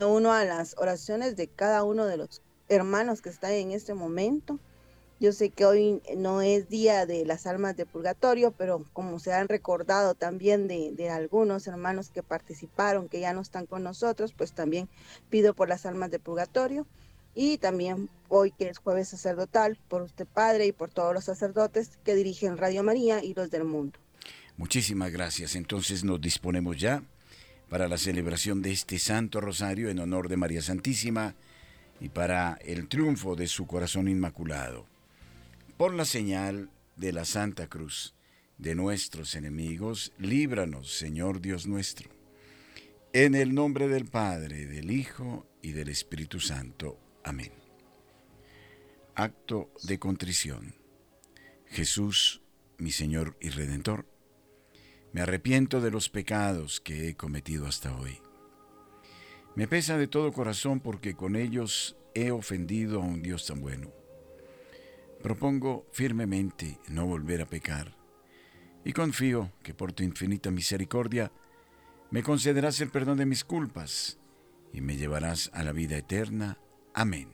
Uno 0.00 0.32
a 0.32 0.44
las 0.44 0.74
oraciones 0.78 1.36
de 1.36 1.48
cada 1.48 1.84
uno 1.84 2.06
de 2.06 2.16
los 2.16 2.42
hermanos 2.68 3.20
que 3.20 3.28
están 3.28 3.52
en 3.52 3.72
este 3.72 3.94
momento. 3.94 4.58
Yo 5.20 5.32
sé 5.32 5.50
que 5.50 5.66
hoy 5.66 6.00
no 6.16 6.40
es 6.40 6.70
día 6.70 7.04
de 7.04 7.26
las 7.26 7.46
almas 7.46 7.76
de 7.76 7.84
purgatorio, 7.84 8.52
pero 8.52 8.86
como 8.94 9.18
se 9.18 9.34
han 9.34 9.48
recordado 9.48 10.14
también 10.14 10.66
de, 10.66 11.10
algunos 11.10 11.66
hermanos 11.66 12.08
que 12.08 12.22
participaron, 12.22 13.10
que 13.10 13.20
ya 13.20 13.34
no 13.34 13.42
están 13.42 13.66
con 13.66 13.82
nosotros, 13.82 14.32
pues 14.32 14.52
también 14.52 14.88
pido 15.28 15.52
por 15.52 15.68
las 15.68 15.84
almas 15.84 16.10
de 16.10 16.20
purgatorio. 16.20 16.86
Y 17.34 17.58
también 17.58 18.08
hoy 18.28 18.50
que 18.50 18.68
es 18.68 18.78
jueves 18.78 19.08
sacerdotal, 19.08 19.78
por 19.88 20.02
usted 20.02 20.26
Padre 20.26 20.66
y 20.66 20.72
por 20.72 20.90
todos 20.90 21.14
los 21.14 21.24
sacerdotes 21.24 21.98
que 22.04 22.14
dirigen 22.14 22.56
Radio 22.56 22.82
María 22.82 23.22
y 23.22 23.34
los 23.34 23.50
del 23.50 23.64
mundo. 23.64 23.98
Muchísimas 24.56 25.10
gracias. 25.10 25.56
Entonces 25.56 26.04
nos 26.04 26.20
disponemos 26.20 26.76
ya 26.76 27.02
para 27.68 27.88
la 27.88 27.96
celebración 27.96 28.62
de 28.62 28.72
este 28.72 28.98
Santo 28.98 29.40
Rosario 29.40 29.88
en 29.90 30.00
honor 30.00 30.28
de 30.28 30.36
María 30.36 30.60
Santísima 30.60 31.34
y 32.00 32.08
para 32.08 32.58
el 32.64 32.88
triunfo 32.88 33.36
de 33.36 33.46
su 33.46 33.66
corazón 33.66 34.08
inmaculado. 34.08 34.86
Por 35.76 35.94
la 35.94 36.04
señal 36.04 36.68
de 36.96 37.12
la 37.12 37.24
Santa 37.24 37.68
Cruz 37.68 38.14
de 38.58 38.74
nuestros 38.74 39.34
enemigos, 39.34 40.12
líbranos, 40.18 40.92
Señor 40.92 41.40
Dios 41.40 41.66
nuestro. 41.66 42.10
En 43.12 43.34
el 43.34 43.54
nombre 43.54 43.88
del 43.88 44.04
Padre, 44.04 44.66
del 44.66 44.90
Hijo 44.90 45.46
y 45.62 45.72
del 45.72 45.88
Espíritu 45.88 46.38
Santo. 46.40 46.98
Amén. 47.24 47.52
Acto 49.14 49.70
de 49.82 49.98
contrición. 49.98 50.74
Jesús, 51.66 52.42
mi 52.78 52.90
Señor 52.90 53.36
y 53.40 53.50
Redentor, 53.50 54.06
me 55.12 55.20
arrepiento 55.20 55.80
de 55.80 55.90
los 55.90 56.08
pecados 56.08 56.80
que 56.80 57.08
he 57.08 57.16
cometido 57.16 57.66
hasta 57.66 57.96
hoy. 57.96 58.18
Me 59.54 59.66
pesa 59.66 59.98
de 59.98 60.06
todo 60.06 60.32
corazón 60.32 60.80
porque 60.80 61.14
con 61.14 61.36
ellos 61.36 61.96
he 62.14 62.30
ofendido 62.30 63.02
a 63.02 63.04
un 63.04 63.22
Dios 63.22 63.46
tan 63.46 63.60
bueno. 63.60 63.92
Propongo 65.22 65.86
firmemente 65.92 66.78
no 66.88 67.06
volver 67.06 67.42
a 67.42 67.46
pecar 67.46 67.96
y 68.84 68.92
confío 68.92 69.52
que 69.62 69.74
por 69.74 69.92
tu 69.92 70.02
infinita 70.02 70.50
misericordia 70.50 71.30
me 72.10 72.22
concederás 72.22 72.80
el 72.80 72.90
perdón 72.90 73.18
de 73.18 73.26
mis 73.26 73.44
culpas 73.44 74.18
y 74.72 74.80
me 74.80 74.96
llevarás 74.96 75.50
a 75.52 75.62
la 75.62 75.72
vida 75.72 75.96
eterna. 75.96 76.58
Amén. 76.94 77.30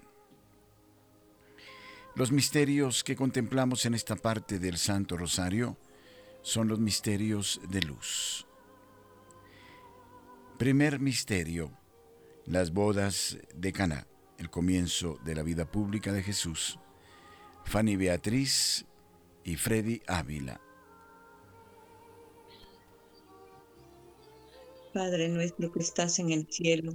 Los 2.15 2.33
misterios 2.33 3.05
que 3.05 3.17
contemplamos 3.17 3.85
en 3.85 3.95
esta 3.95 4.17
parte 4.17 4.59
del 4.59 4.79
Santo 4.79 5.17
Rosario 5.17 5.77
son 6.43 6.69
los 6.69 6.79
misterios 6.79 7.61
de 7.69 7.83
luz. 7.83 8.47
Primer 10.59 11.01
misterio, 11.01 11.71
las 12.47 12.73
bodas 12.73 13.37
de 13.55 13.73
Caná, 13.73 14.07
el 14.39 14.49
comienzo 14.49 15.19
de 15.25 15.35
la 15.35 15.43
vida 15.43 15.71
pública 15.71 16.13
de 16.13 16.23
Jesús. 16.23 16.79
Fanny 17.67 17.97
Beatriz 17.97 18.87
y 19.45 19.57
Freddy 19.57 20.01
Ávila. 20.07 20.61
Padre 24.95 25.29
nuestro 25.29 25.71
que 25.71 25.81
estás 25.81 26.19
en 26.19 26.31
el 26.31 26.47
cielo, 26.51 26.95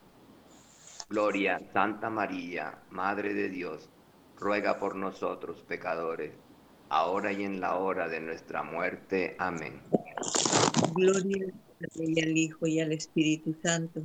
Gloria, 1.11 1.61
Santa 1.73 2.09
María, 2.09 2.79
Madre 2.89 3.33
de 3.33 3.49
Dios, 3.49 3.89
ruega 4.39 4.79
por 4.79 4.95
nosotros 4.95 5.61
pecadores, 5.67 6.31
ahora 6.87 7.33
y 7.33 7.43
en 7.43 7.59
la 7.59 7.75
hora 7.75 8.07
de 8.07 8.21
nuestra 8.21 8.63
muerte. 8.63 9.35
Amén. 9.37 9.81
Gloria 10.95 11.47
al 11.47 11.89
Padre 11.89 12.05
y 12.07 12.21
al 12.21 12.37
Hijo 12.37 12.65
y 12.65 12.79
al 12.79 12.93
Espíritu 12.93 13.53
Santo. 13.61 14.01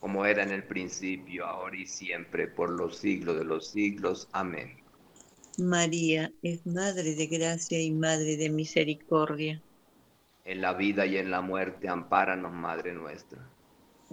Como 0.00 0.24
era 0.24 0.42
en 0.42 0.52
el 0.52 0.64
principio, 0.64 1.44
ahora 1.44 1.76
y 1.76 1.86
siempre, 1.86 2.48
por 2.48 2.70
los 2.70 2.96
siglos 2.96 3.36
de 3.36 3.44
los 3.44 3.68
siglos. 3.68 4.30
Amén. 4.32 4.78
María 5.58 6.32
es 6.40 6.64
Madre 6.66 7.14
de 7.14 7.26
Gracia 7.26 7.82
y 7.82 7.90
Madre 7.90 8.38
de 8.38 8.48
Misericordia. 8.48 9.60
En 10.46 10.62
la 10.62 10.72
vida 10.72 11.04
y 11.04 11.18
en 11.18 11.30
la 11.30 11.42
muerte, 11.42 11.90
ampáranos, 11.90 12.50
Madre 12.50 12.94
nuestra. 12.94 13.51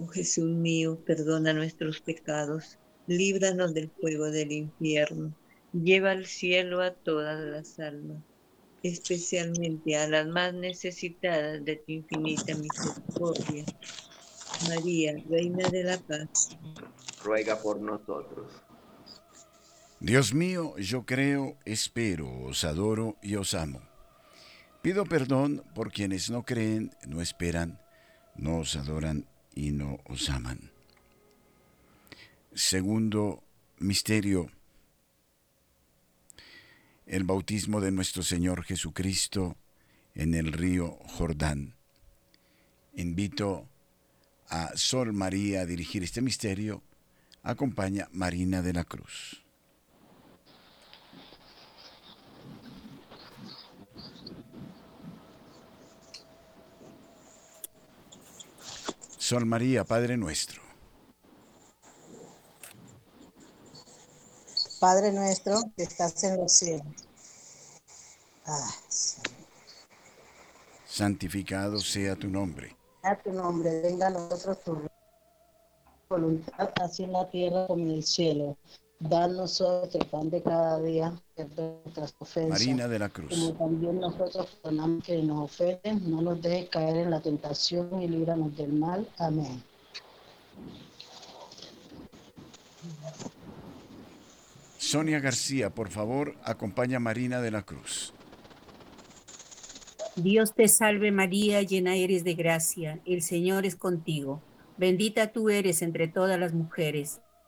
Oh 0.02 0.06
Jesús 0.06 0.48
mío, 0.48 0.98
perdona 1.04 1.52
nuestros 1.52 2.00
pecados, 2.00 2.78
líbranos 3.06 3.74
del 3.74 3.90
fuego 3.90 4.30
del 4.30 4.50
infierno, 4.50 5.34
lleva 5.74 6.12
al 6.12 6.24
cielo 6.24 6.80
a 6.80 6.94
todas 6.94 7.38
las 7.38 7.78
almas, 7.78 8.22
especialmente 8.82 9.96
a 9.96 10.08
las 10.08 10.26
más 10.26 10.54
necesitadas 10.54 11.62
de 11.66 11.76
tu 11.76 11.92
infinita 11.92 12.54
misericordia. 12.54 13.66
María, 14.70 15.22
Reina 15.28 15.68
de 15.68 15.84
la 15.84 15.98
Paz, 15.98 16.56
ruega 17.22 17.60
por 17.60 17.78
nosotros. 17.78 18.50
Dios 20.00 20.32
mío, 20.32 20.78
yo 20.78 21.04
creo, 21.04 21.58
espero, 21.66 22.44
os 22.44 22.64
adoro 22.64 23.18
y 23.22 23.34
os 23.34 23.52
amo. 23.52 23.82
Pido 24.80 25.04
perdón 25.04 25.62
por 25.74 25.92
quienes 25.92 26.30
no 26.30 26.42
creen, 26.44 26.90
no 27.06 27.20
esperan, 27.20 27.78
no 28.34 28.60
os 28.60 28.76
adoran 28.76 29.26
y 29.54 29.72
no 29.72 29.98
os 30.06 30.30
aman. 30.30 30.70
Segundo 32.54 33.42
misterio, 33.78 34.50
el 37.06 37.24
bautismo 37.24 37.80
de 37.80 37.90
nuestro 37.90 38.22
Señor 38.22 38.64
Jesucristo 38.64 39.56
en 40.14 40.34
el 40.34 40.52
río 40.52 40.98
Jordán. 41.06 41.74
Invito 42.94 43.68
a 44.48 44.76
Sol 44.76 45.12
María 45.12 45.60
a 45.60 45.66
dirigir 45.66 46.02
este 46.02 46.20
misterio. 46.20 46.82
Acompaña 47.42 48.08
Marina 48.12 48.62
de 48.62 48.72
la 48.72 48.84
Cruz. 48.84 49.42
María, 59.38 59.84
Padre 59.84 60.16
nuestro. 60.16 60.60
Padre 64.80 65.12
nuestro 65.12 65.60
que 65.76 65.84
estás 65.84 66.24
en 66.24 66.38
los 66.38 66.52
cielos. 66.52 66.86
Ah, 68.44 68.70
Santificado 70.84 71.78
sea 71.78 72.16
tu 72.16 72.28
nombre. 72.28 72.76
a 73.02 73.14
tu 73.16 73.32
nombre, 73.32 73.80
venga 73.82 74.08
a 74.08 74.10
nosotros 74.10 74.64
tu 74.64 74.82
voluntad, 76.08 76.72
así 76.82 77.04
en 77.04 77.12
la 77.12 77.30
tierra 77.30 77.66
como 77.68 77.84
en 77.84 77.90
el 77.92 78.02
cielo. 78.02 78.56
Dan 79.00 79.34
nosotros 79.34 79.94
el 79.94 80.06
pan 80.06 80.28
de 80.28 80.42
cada 80.42 80.80
día, 80.82 81.12
nuestras 81.36 82.14
ofensas. 82.18 82.50
Marina 82.50 82.86
de 82.86 82.98
la 82.98 83.08
Cruz. 83.08 83.30
Como 83.30 83.52
también 83.54 83.98
nosotros 83.98 84.46
perdonamos 84.62 85.02
que 85.02 85.22
nos 85.22 85.40
ofenden, 85.40 86.10
no 86.10 86.20
nos 86.20 86.42
dejes 86.42 86.68
caer 86.68 86.96
en 86.98 87.10
la 87.10 87.20
tentación 87.20 88.02
y 88.02 88.08
líbranos 88.08 88.54
del 88.58 88.74
mal. 88.74 89.08
Amén. 89.16 89.62
Sonia 94.76 95.18
García, 95.18 95.70
por 95.70 95.88
favor, 95.88 96.34
acompaña 96.44 96.98
a 96.98 97.00
Marina 97.00 97.40
de 97.40 97.50
la 97.50 97.62
Cruz. 97.62 98.12
Dios 100.16 100.52
te 100.54 100.68
salve 100.68 101.10
María, 101.10 101.62
llena 101.62 101.96
eres 101.96 102.22
de 102.24 102.34
gracia, 102.34 103.00
el 103.06 103.22
Señor 103.22 103.64
es 103.64 103.76
contigo. 103.76 104.42
Bendita 104.76 105.32
tú 105.32 105.48
eres 105.48 105.80
entre 105.80 106.08
todas 106.08 106.38
las 106.38 106.52
mujeres, 106.52 107.20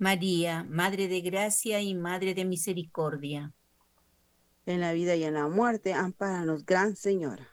María, 0.00 0.64
Madre 0.64 1.08
de 1.08 1.20
Gracia 1.20 1.82
y 1.82 1.94
Madre 1.94 2.32
de 2.32 2.46
Misericordia. 2.46 3.52
En 4.64 4.80
la 4.80 4.94
vida 4.94 5.14
y 5.14 5.24
en 5.24 5.34
la 5.34 5.46
muerte, 5.48 5.92
ampáranos, 5.92 6.64
Gran 6.64 6.96
Señora. 6.96 7.46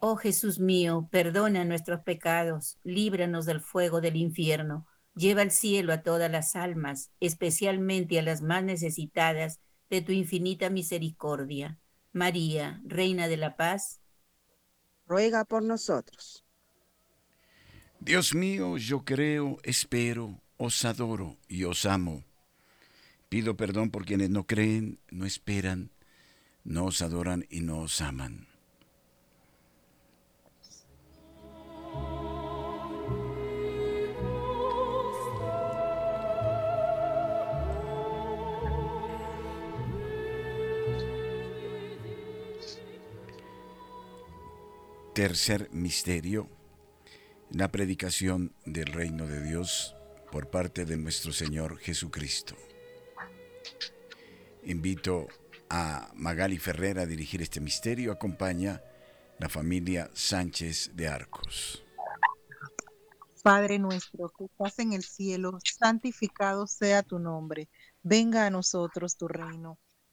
Oh 0.00 0.16
Jesús 0.16 0.58
mío, 0.58 1.08
perdona 1.12 1.64
nuestros 1.64 2.00
pecados, 2.00 2.80
líbranos 2.82 3.46
del 3.46 3.60
fuego 3.60 4.00
del 4.00 4.16
infierno, 4.16 4.88
lleva 5.14 5.42
al 5.42 5.52
cielo 5.52 5.92
a 5.92 6.02
todas 6.02 6.28
las 6.28 6.56
almas, 6.56 7.12
especialmente 7.20 8.18
a 8.18 8.22
las 8.22 8.42
más 8.42 8.64
necesitadas 8.64 9.60
de 9.88 10.02
tu 10.02 10.10
infinita 10.10 10.68
misericordia. 10.68 11.78
María, 12.12 12.80
Reina 12.84 13.28
de 13.28 13.36
la 13.36 13.54
Paz, 13.54 14.00
ruega 15.06 15.44
por 15.44 15.62
nosotros. 15.62 16.44
Dios 18.00 18.34
mío, 18.34 18.78
yo 18.78 19.04
creo, 19.04 19.58
espero, 19.62 20.42
os 20.58 20.84
adoro 20.84 21.36
y 21.48 21.64
os 21.64 21.86
amo. 21.86 22.24
Pido 23.28 23.56
perdón 23.56 23.90
por 23.90 24.06
quienes 24.06 24.30
no 24.30 24.46
creen, 24.46 24.98
no 25.10 25.26
esperan, 25.26 25.90
no 26.64 26.86
os 26.86 27.02
adoran 27.02 27.46
y 27.50 27.60
no 27.60 27.80
os 27.80 28.00
aman. 28.00 28.48
Tercer 45.14 45.70
misterio, 45.72 46.46
la 47.50 47.72
predicación 47.72 48.52
del 48.66 48.92
reino 48.92 49.26
de 49.26 49.42
Dios 49.42 49.95
por 50.36 50.50
parte 50.50 50.84
de 50.84 50.98
nuestro 50.98 51.32
Señor 51.32 51.78
Jesucristo. 51.78 52.54
Invito 54.64 55.28
a 55.70 56.10
Magali 56.14 56.58
Ferrer 56.58 56.98
a 56.98 57.06
dirigir 57.06 57.40
este 57.40 57.58
misterio. 57.58 58.12
Acompaña 58.12 58.82
la 59.38 59.48
familia 59.48 60.10
Sánchez 60.12 60.90
de 60.92 61.08
Arcos. 61.08 61.82
Padre 63.42 63.78
nuestro 63.78 64.28
que 64.36 64.44
estás 64.44 64.78
en 64.78 64.92
el 64.92 65.04
cielo, 65.04 65.58
santificado 65.64 66.66
sea 66.66 67.02
tu 67.02 67.18
nombre. 67.18 67.70
Venga 68.02 68.44
a 68.44 68.50
nosotros 68.50 69.16
tu 69.16 69.28
reino. 69.28 69.78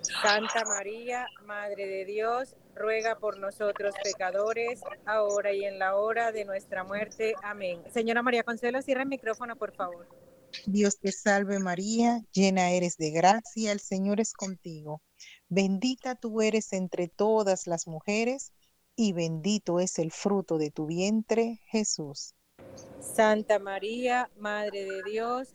Santa 0.00 0.64
María, 0.64 1.26
Madre 1.44 1.86
de 1.86 2.04
Dios, 2.04 2.56
ruega 2.74 3.18
por 3.18 3.38
nosotros 3.38 3.94
pecadores, 4.02 4.80
ahora 5.06 5.52
y 5.52 5.64
en 5.64 5.78
la 5.78 5.96
hora 5.96 6.32
de 6.32 6.44
nuestra 6.44 6.84
muerte. 6.84 7.34
Amén. 7.42 7.82
Señora 7.92 8.22
María 8.22 8.42
Consuelo, 8.42 8.80
cierra 8.82 9.02
el 9.02 9.08
micrófono, 9.08 9.56
por 9.56 9.74
favor. 9.74 10.06
Dios 10.66 10.98
te 10.98 11.12
salve 11.12 11.58
María, 11.58 12.22
llena 12.32 12.70
eres 12.70 12.96
de 12.96 13.10
gracia, 13.10 13.72
el 13.72 13.80
Señor 13.80 14.20
es 14.20 14.32
contigo. 14.32 15.02
Bendita 15.48 16.14
tú 16.14 16.40
eres 16.40 16.72
entre 16.72 17.08
todas 17.08 17.66
las 17.66 17.86
mujeres 17.86 18.52
y 18.96 19.12
bendito 19.12 19.78
es 19.78 19.98
el 19.98 20.10
fruto 20.10 20.58
de 20.58 20.70
tu 20.70 20.86
vientre, 20.86 21.60
Jesús. 21.66 22.34
Santa 23.00 23.58
María, 23.58 24.30
Madre 24.36 24.84
de 24.84 25.02
Dios, 25.04 25.54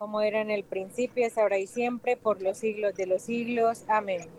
Como 0.00 0.22
era 0.22 0.40
en 0.40 0.50
el 0.50 0.64
principio, 0.64 1.26
es 1.26 1.36
ahora 1.36 1.58
y 1.58 1.66
siempre, 1.66 2.16
por 2.16 2.40
los 2.40 2.56
siglos 2.56 2.94
de 2.94 3.04
los 3.04 3.20
siglos. 3.20 3.84
Amén. 3.86 4.30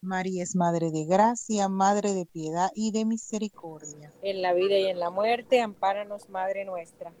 María 0.00 0.42
es 0.42 0.56
Madre 0.56 0.90
de 0.90 1.04
Gracia, 1.04 1.68
Madre 1.68 2.14
de 2.14 2.24
Piedad 2.24 2.70
y 2.74 2.90
de 2.90 3.04
Misericordia. 3.04 4.14
En 4.22 4.40
la 4.40 4.54
vida 4.54 4.78
y 4.78 4.86
en 4.86 4.98
la 4.98 5.10
muerte, 5.10 5.60
ampáranos, 5.60 6.30
Madre 6.30 6.64
nuestra. 6.64 7.12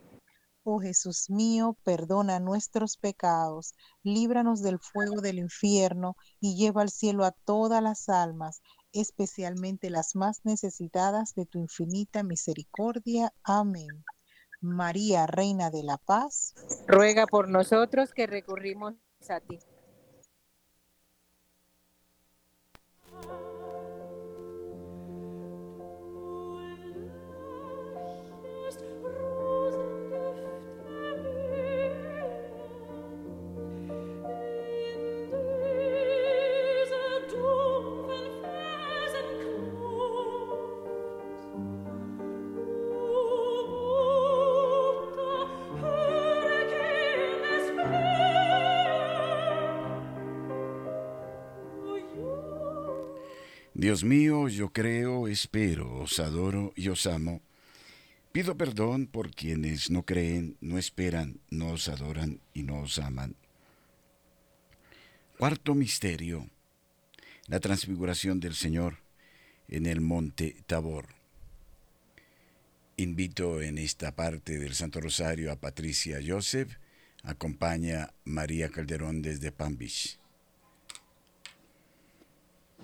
Oh 0.62 0.80
Jesús 0.80 1.28
mío, 1.28 1.76
perdona 1.84 2.40
nuestros 2.40 2.96
pecados, 2.96 3.74
líbranos 4.02 4.62
del 4.62 4.78
fuego 4.78 5.20
del 5.20 5.38
infierno 5.38 6.16
y 6.40 6.56
lleva 6.56 6.80
al 6.80 6.88
cielo 6.88 7.26
a 7.26 7.32
todas 7.32 7.82
las 7.82 8.08
almas, 8.08 8.62
especialmente 8.94 9.90
las 9.90 10.16
más 10.16 10.40
necesitadas 10.44 11.34
de 11.34 11.44
tu 11.44 11.58
infinita 11.58 12.22
misericordia. 12.22 13.30
Amén. 13.42 14.06
María, 14.64 15.26
Reina 15.26 15.70
de 15.70 15.82
la 15.82 15.98
Paz, 15.98 16.54
ruega 16.86 17.26
por 17.26 17.48
nosotros 17.48 18.12
que 18.12 18.26
recurrimos 18.26 18.94
a 19.28 19.40
ti. 19.40 19.58
Dios 53.84 54.02
mío, 54.02 54.48
yo 54.48 54.72
creo, 54.72 55.28
espero, 55.28 55.96
os 55.96 56.18
adoro 56.18 56.72
y 56.74 56.88
os 56.88 57.04
amo. 57.04 57.42
Pido 58.32 58.56
perdón 58.56 59.06
por 59.06 59.30
quienes 59.34 59.90
no 59.90 60.06
creen, 60.06 60.56
no 60.62 60.78
esperan, 60.78 61.38
no 61.50 61.72
os 61.72 61.88
adoran 61.88 62.40
y 62.54 62.62
no 62.62 62.80
os 62.80 62.98
aman. 62.98 63.36
Cuarto 65.36 65.74
misterio, 65.74 66.48
la 67.46 67.60
transfiguración 67.60 68.40
del 68.40 68.54
Señor 68.54 69.00
en 69.68 69.84
el 69.84 70.00
monte 70.00 70.56
Tabor. 70.66 71.08
Invito 72.96 73.60
en 73.60 73.76
esta 73.76 74.16
parte 74.16 74.58
del 74.58 74.74
Santo 74.74 75.02
Rosario 75.02 75.52
a 75.52 75.56
Patricia 75.56 76.20
Joseph, 76.26 76.78
acompaña 77.22 78.14
María 78.24 78.70
Calderón 78.70 79.20
desde 79.20 79.52
Palm. 79.52 79.76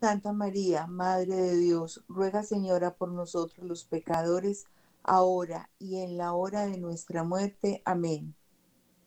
Santa 0.00 0.32
María, 0.32 0.86
Madre 0.86 1.34
de 1.34 1.56
Dios, 1.56 2.04
ruega 2.08 2.44
Señora 2.44 2.94
por 2.94 3.10
nosotros 3.10 3.66
los 3.66 3.84
pecadores, 3.84 4.66
ahora 5.02 5.70
y 5.80 5.96
en 5.96 6.16
la 6.16 6.34
hora 6.34 6.66
de 6.66 6.78
nuestra 6.78 7.24
muerte. 7.24 7.82
Amén. 7.84 8.36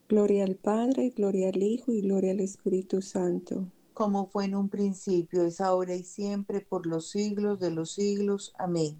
Gloria 0.08 0.44
al 0.44 0.56
Padre, 0.56 1.08
gloria 1.10 1.48
al 1.48 1.62
Hijo 1.62 1.92
y 1.92 2.02
gloria 2.02 2.32
al 2.32 2.40
Espíritu 2.40 3.00
Santo. 3.00 3.66
Como 3.94 4.26
fue 4.26 4.44
en 4.44 4.54
un 4.54 4.68
principio, 4.68 5.44
es 5.44 5.62
ahora 5.62 5.94
y 5.94 6.04
siempre, 6.04 6.60
por 6.60 6.86
los 6.86 7.08
siglos 7.08 7.58
de 7.58 7.70
los 7.70 7.92
siglos. 7.92 8.52
Amén. 8.58 8.98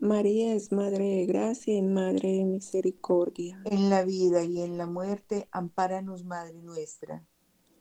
María 0.00 0.54
es 0.54 0.72
Madre 0.72 1.04
de 1.04 1.26
Gracia 1.26 1.76
y 1.76 1.82
Madre 1.82 2.32
de 2.32 2.44
Misericordia. 2.44 3.60
En 3.66 3.88
la 3.88 4.02
vida 4.04 4.42
y 4.42 4.62
en 4.62 4.78
la 4.78 4.86
muerte, 4.86 5.48
ampáranos, 5.52 6.24
Madre 6.24 6.60
nuestra. 6.62 7.24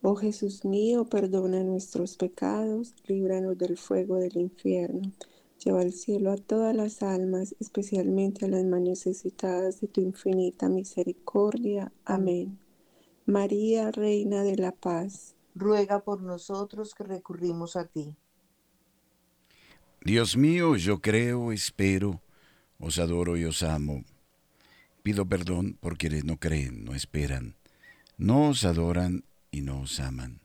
Oh 0.01 0.15
Jesús 0.15 0.63
mío, 0.63 1.03
perdona 1.03 1.61
nuestros 1.61 2.15
pecados, 2.15 2.95
líbranos 3.05 3.57
del 3.57 3.77
fuego 3.77 4.15
del 4.15 4.37
infierno. 4.37 5.11
Lleva 5.63 5.81
al 5.81 5.91
cielo 5.91 6.31
a 6.31 6.37
todas 6.37 6.73
las 6.73 7.03
almas, 7.03 7.53
especialmente 7.59 8.45
a 8.45 8.47
las 8.47 8.63
más 8.63 8.79
necesitadas 8.79 9.81
de 9.81 9.89
tu 9.89 9.99
infinita 9.99 10.69
misericordia. 10.69 11.91
Amén. 12.05 12.57
María, 13.25 13.91
Reina 13.91 14.43
de 14.43 14.55
la 14.55 14.71
Paz, 14.71 15.35
ruega 15.53 15.99
por 15.99 16.21
nosotros 16.21 16.95
que 16.95 17.03
recurrimos 17.03 17.75
a 17.75 17.83
ti. 17.83 18.15
Dios 20.01 20.37
mío, 20.37 20.77
yo 20.77 21.01
creo, 21.01 21.51
espero, 21.51 22.21
os 22.79 22.99
adoro 22.99 23.35
y 23.35 23.43
os 23.43 23.63
amo. 23.63 24.05
Pido 25.03 25.25
perdón 25.27 25.77
por 25.81 25.97
quienes 25.97 26.23
no 26.23 26.37
creen, 26.37 26.85
no 26.85 26.95
esperan, 26.95 27.57
no 28.17 28.49
os 28.49 28.63
adoran 28.63 29.25
y 29.51 29.61
no 29.61 29.81
os 29.81 29.99
aman. 29.99 30.39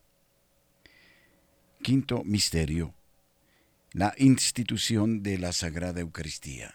Quinto 1.82 2.24
misterio, 2.24 2.94
la 3.92 4.14
institución 4.18 5.22
de 5.22 5.38
la 5.38 5.52
Sagrada 5.52 6.00
Eucaristía. 6.00 6.74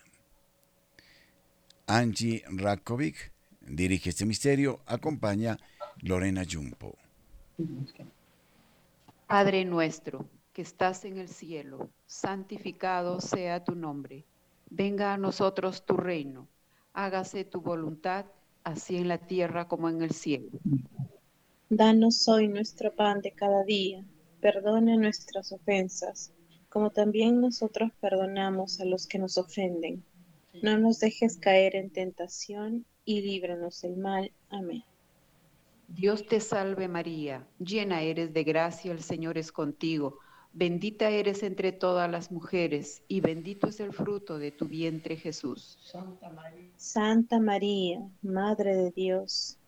Angie 1.88 2.44
Rakovic 2.48 3.34
dirige 3.62 4.12
este 4.12 4.26
misterio, 4.26 4.82
acompaña 4.86 5.58
Lorena 6.02 6.44
Jumpo. 6.50 6.96
Padre 9.28 9.66
nuestro, 9.66 10.30
que 10.54 10.62
estás 10.62 11.06
en 11.06 11.18
el 11.18 11.30
cielo, 11.30 11.90
santificado 12.06 13.20
sea 13.20 13.64
tu 13.64 13.76
nombre. 13.76 14.26
Venga 14.70 15.14
a 15.14 15.18
nosotros 15.18 15.86
tu 15.86 15.98
reino. 15.98 16.48
Hágase 16.94 17.44
tu 17.44 17.62
voluntad, 17.62 18.26
así 18.64 18.98
en 18.98 19.08
la 19.08 19.18
tierra 19.18 19.68
como 19.68 19.90
en 19.90 20.02
el 20.02 20.12
cielo. 20.12 20.50
Danos 21.72 22.28
hoy 22.28 22.48
nuestro 22.48 22.96
pan 22.96 23.22
de 23.22 23.32
cada 23.32 23.64
día. 23.64 24.04
Perdona 24.42 24.98
nuestras 24.98 25.52
ofensas, 25.52 26.34
como 26.68 26.90
también 26.90 27.40
nosotros 27.40 27.92
perdonamos 28.02 28.80
a 28.80 28.86
los 28.86 29.06
que 29.06 29.20
nos 29.20 29.38
ofenden. 29.38 30.04
No 30.64 30.80
nos 30.80 31.00
dejes 31.00 31.38
caer 31.38 31.76
en 31.76 31.92
tentación 31.92 32.88
y 33.06 33.22
líbranos 33.22 33.82
del 33.82 33.98
mal. 33.98 34.32
Amén. 34.50 34.84
Dios 35.88 36.26
te 36.26 36.40
salve 36.40 36.88
María, 36.88 37.48
llena 37.60 38.02
eres 38.02 38.34
de 38.34 38.44
gracia, 38.44 38.92
el 38.92 39.04
Señor 39.04 39.38
es 39.38 39.52
contigo. 39.52 40.18
Bendita 40.54 41.12
eres 41.12 41.44
entre 41.44 41.72
todas 41.72 42.10
las 42.10 42.32
mujeres, 42.32 43.04
y 43.08 43.22
bendito 43.22 43.68
es 43.68 43.80
el 43.80 43.94
fruto 43.94 44.40
de 44.40 44.52
tu 44.52 44.66
vientre 44.66 45.18
Jesús. 45.18 45.78
Santa 46.78 47.40
María, 47.40 48.02
Madre 48.24 48.76
de 48.76 48.90
Dios, 48.90 49.59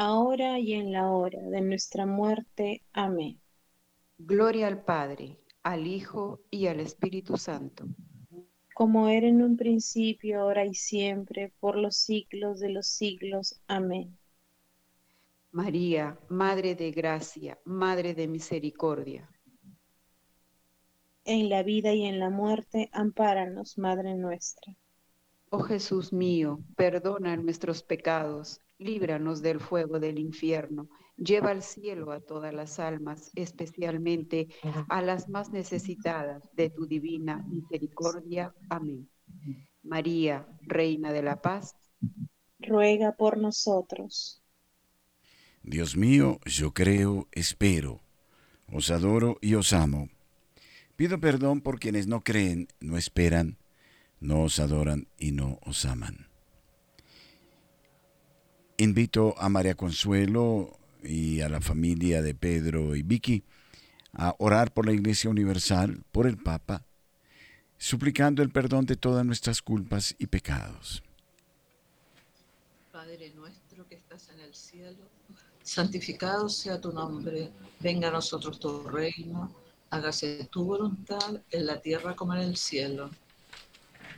ahora 0.00 0.58
y 0.58 0.74
en 0.74 0.92
la 0.92 1.10
hora 1.10 1.40
de 1.40 1.60
nuestra 1.60 2.06
muerte. 2.06 2.82
Amén. 2.92 3.40
Gloria 4.18 4.66
al 4.66 4.82
Padre, 4.82 5.38
al 5.62 5.86
Hijo 5.86 6.40
y 6.50 6.66
al 6.66 6.80
Espíritu 6.80 7.36
Santo 7.36 7.86
como 8.80 9.08
era 9.08 9.28
en 9.28 9.42
un 9.42 9.58
principio, 9.58 10.40
ahora 10.40 10.64
y 10.64 10.72
siempre, 10.72 11.52
por 11.60 11.76
los 11.76 11.96
siglos 11.96 12.60
de 12.60 12.70
los 12.70 12.86
siglos. 12.86 13.60
Amén. 13.66 14.16
María, 15.50 16.18
Madre 16.30 16.74
de 16.74 16.90
Gracia, 16.90 17.58
Madre 17.66 18.14
de 18.14 18.26
Misericordia. 18.26 19.28
En 21.26 21.50
la 21.50 21.62
vida 21.62 21.92
y 21.92 22.06
en 22.06 22.18
la 22.18 22.30
muerte, 22.30 22.88
ampáranos, 22.94 23.76
Madre 23.76 24.14
nuestra. 24.14 24.74
Oh 25.52 25.64
Jesús 25.64 26.12
mío, 26.12 26.60
perdona 26.76 27.36
nuestros 27.36 27.82
pecados, 27.82 28.60
líbranos 28.78 29.42
del 29.42 29.58
fuego 29.58 29.98
del 29.98 30.20
infierno, 30.20 30.88
lleva 31.16 31.50
al 31.50 31.64
cielo 31.64 32.12
a 32.12 32.20
todas 32.20 32.54
las 32.54 32.78
almas, 32.78 33.32
especialmente 33.34 34.46
a 34.88 35.02
las 35.02 35.28
más 35.28 35.50
necesitadas 35.50 36.48
de 36.54 36.70
tu 36.70 36.86
divina 36.86 37.44
misericordia. 37.48 38.54
Amén. 38.68 39.08
María, 39.82 40.46
Reina 40.62 41.12
de 41.12 41.22
la 41.22 41.42
Paz, 41.42 41.74
ruega 42.60 43.16
por 43.16 43.36
nosotros. 43.36 44.40
Dios 45.64 45.96
mío, 45.96 46.38
yo 46.46 46.72
creo, 46.72 47.26
espero, 47.32 48.00
os 48.72 48.92
adoro 48.92 49.36
y 49.40 49.54
os 49.54 49.72
amo. 49.72 50.08
Pido 50.94 51.18
perdón 51.18 51.60
por 51.60 51.80
quienes 51.80 52.06
no 52.06 52.22
creen, 52.22 52.68
no 52.78 52.96
esperan, 52.96 53.58
no 54.20 54.42
os 54.42 54.60
adoran 54.60 55.08
y 55.18 55.32
no 55.32 55.58
os 55.64 55.84
aman. 55.84 56.28
Invito 58.76 59.34
a 59.38 59.48
María 59.48 59.74
Consuelo 59.74 60.78
y 61.02 61.40
a 61.40 61.48
la 61.48 61.60
familia 61.60 62.22
de 62.22 62.34
Pedro 62.34 62.96
y 62.96 63.02
Vicky 63.02 63.42
a 64.12 64.34
orar 64.38 64.72
por 64.72 64.86
la 64.86 64.92
Iglesia 64.92 65.30
Universal, 65.30 66.02
por 66.12 66.26
el 66.26 66.36
Papa, 66.36 66.84
suplicando 67.78 68.42
el 68.42 68.50
perdón 68.50 68.86
de 68.86 68.96
todas 68.96 69.24
nuestras 69.24 69.62
culpas 69.62 70.14
y 70.18 70.26
pecados. 70.26 71.02
Padre 72.92 73.32
nuestro 73.34 73.86
que 73.88 73.94
estás 73.94 74.28
en 74.30 74.40
el 74.40 74.54
cielo, 74.54 74.98
santificado 75.62 76.48
sea 76.48 76.80
tu 76.80 76.92
nombre, 76.92 77.50
venga 77.80 78.08
a 78.08 78.12
nosotros 78.12 78.58
tu 78.58 78.82
reino, 78.82 79.54
hágase 79.90 80.48
tu 80.50 80.64
voluntad 80.64 81.40
en 81.50 81.66
la 81.66 81.80
tierra 81.80 82.14
como 82.14 82.34
en 82.34 82.42
el 82.42 82.56
cielo. 82.56 83.10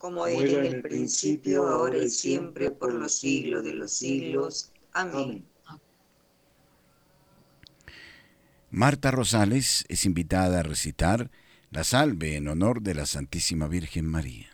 Como 0.00 0.26
era 0.26 0.64
en 0.64 0.76
el 0.76 0.80
principio, 0.80 1.68
ahora 1.68 1.98
y 1.98 2.08
siempre, 2.08 2.70
por 2.70 2.94
los 2.94 3.16
siglos 3.16 3.62
de 3.64 3.74
los 3.74 3.92
siglos. 3.92 4.72
Amén. 4.94 5.44
Marta 8.70 9.10
Rosales 9.10 9.84
es 9.90 10.06
invitada 10.06 10.60
a 10.60 10.62
recitar 10.62 11.30
la 11.70 11.84
salve 11.84 12.36
en 12.36 12.48
honor 12.48 12.80
de 12.80 12.94
la 12.94 13.04
Santísima 13.04 13.68
Virgen 13.68 14.06
María. 14.06 14.48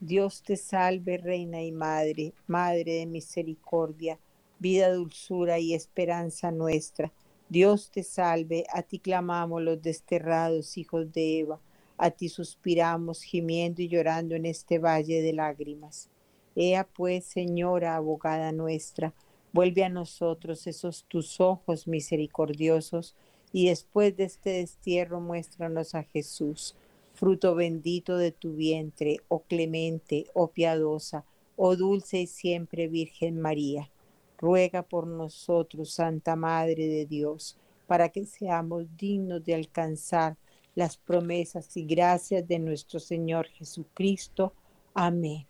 Dios 0.00 0.42
te 0.42 0.56
salve, 0.56 1.18
Reina 1.18 1.62
y 1.62 1.70
Madre, 1.70 2.32
Madre 2.46 2.94
de 2.94 3.06
misericordia, 3.06 4.18
vida, 4.58 4.90
dulzura 4.90 5.58
y 5.58 5.74
esperanza 5.74 6.50
nuestra. 6.52 7.12
Dios 7.50 7.90
te 7.90 8.02
salve, 8.02 8.64
a 8.72 8.80
ti 8.80 8.98
clamamos 8.98 9.60
los 9.60 9.82
desterrados 9.82 10.78
hijos 10.78 11.12
de 11.12 11.40
Eva, 11.40 11.60
a 11.98 12.10
ti 12.10 12.28
suspiramos 12.28 13.22
gimiendo 13.22 13.82
y 13.82 13.88
llorando 13.88 14.34
en 14.34 14.46
este 14.46 14.78
valle 14.78 15.20
de 15.20 15.32
lágrimas. 15.32 16.08
Ea 16.56 16.84
pues, 16.84 17.24
Señora, 17.26 17.96
abogada 17.96 18.52
nuestra, 18.52 19.12
vuelve 19.52 19.84
a 19.84 19.88
nosotros 19.88 20.66
esos 20.66 21.04
tus 21.08 21.40
ojos 21.40 21.86
misericordiosos, 21.86 23.14
y 23.52 23.68
después 23.68 24.16
de 24.16 24.24
este 24.24 24.50
destierro 24.50 25.20
muéstranos 25.20 25.94
a 25.94 26.02
Jesús 26.02 26.76
fruto 27.18 27.56
bendito 27.56 28.16
de 28.16 28.30
tu 28.30 28.54
vientre, 28.54 29.16
oh 29.26 29.40
clemente, 29.40 30.26
oh 30.34 30.52
piadosa, 30.52 31.24
oh 31.56 31.74
dulce 31.74 32.20
y 32.20 32.26
siempre 32.28 32.86
Virgen 32.86 33.40
María. 33.40 33.90
Ruega 34.38 34.84
por 34.84 35.08
nosotros, 35.08 35.90
Santa 35.90 36.36
Madre 36.36 36.86
de 36.86 37.06
Dios, 37.06 37.58
para 37.88 38.10
que 38.10 38.24
seamos 38.24 38.84
dignos 38.96 39.44
de 39.44 39.56
alcanzar 39.56 40.36
las 40.78 40.96
promesas 40.96 41.76
y 41.76 41.84
gracias 41.84 42.46
de 42.46 42.60
nuestro 42.60 43.00
Señor 43.00 43.48
Jesucristo. 43.48 44.54
Amén. 44.94 45.44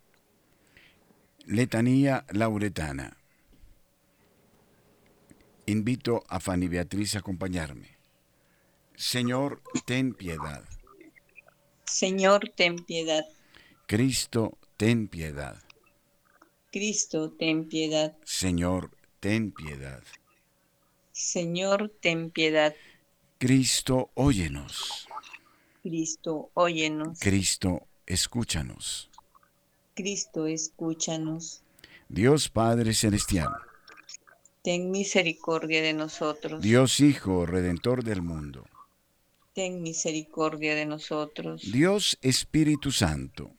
Letanía 1.45 2.25
Lauretana. 2.31 3.15
Invito 5.67 6.23
a 6.27 6.39
Fanny 6.39 6.67
Beatriz 6.67 7.13
a 7.13 7.19
acompañarme. 7.19 7.95
Señor, 8.95 9.61
ten 9.85 10.15
piedad. 10.15 10.63
Señor, 11.85 12.51
ten 12.55 12.83
piedad. 12.83 13.23
Cristo, 13.85 14.57
ten 14.77 15.07
piedad. 15.07 15.61
Cristo, 16.71 17.31
ten 17.37 17.69
piedad. 17.69 18.17
Señor, 18.23 18.89
ten 19.19 19.51
piedad. 19.51 20.01
Señor, 21.11 21.91
ten 22.01 22.31
piedad. 22.31 22.73
Cristo, 23.37 24.09
óyenos. 24.15 25.08
Cristo, 25.81 26.51
óyenos. 26.53 27.19
Cristo, 27.19 27.87
escúchanos. 28.05 29.09
Cristo, 29.95 30.45
escúchanos. 30.45 31.61
Dios 32.09 32.49
Padre 32.49 32.93
Celestial. 32.93 33.49
Ten 34.61 34.91
misericordia 34.91 35.81
de 35.81 35.93
nosotros. 35.93 36.61
Dios 36.61 36.99
Hijo, 36.99 37.45
Redentor 37.45 38.03
del 38.03 38.21
mundo. 38.21 38.65
Ten 39.53 39.81
misericordia 39.81 40.75
de 40.75 40.85
nosotros. 40.85 41.71
Dios 41.71 42.17
Espíritu 42.21 42.91
Santo. 42.91 43.51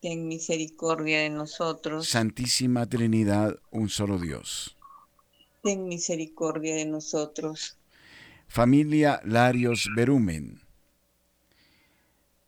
Ten 0.00 0.26
misericordia 0.28 1.20
de 1.20 1.30
nosotros. 1.30 2.08
Santísima 2.08 2.86
Trinidad, 2.86 3.58
un 3.70 3.88
solo 3.88 4.18
Dios. 4.18 4.76
Ten 5.62 5.88
misericordia 5.88 6.74
de 6.74 6.84
nosotros. 6.86 7.76
Familia 8.48 9.20
Larios 9.24 9.88
Berumen. 9.96 10.63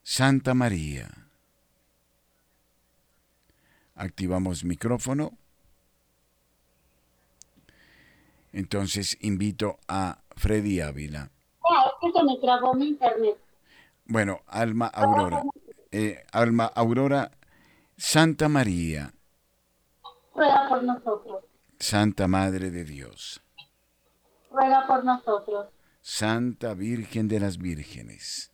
Santa 0.08 0.54
María. 0.54 1.08
Activamos 3.96 4.62
micrófono. 4.62 5.36
Entonces 8.52 9.18
invito 9.20 9.80
a 9.88 10.20
Freddy 10.36 10.80
Ávila. 10.80 11.32
Bueno, 14.04 14.42
Alma 14.46 14.86
Aurora. 14.86 15.42
Eh, 15.90 16.24
Alma 16.30 16.66
Aurora, 16.66 17.32
Santa 17.96 18.48
María. 18.48 19.12
Ruega 20.36 20.68
por 20.68 20.84
nosotros. 20.84 21.44
Santa 21.80 22.28
Madre 22.28 22.70
de 22.70 22.84
Dios. 22.84 23.42
Ruega 24.52 24.86
por 24.86 25.04
nosotros. 25.04 25.66
Santa 26.00 26.74
Virgen 26.74 27.26
de 27.26 27.40
las 27.40 27.58
Vírgenes. 27.58 28.52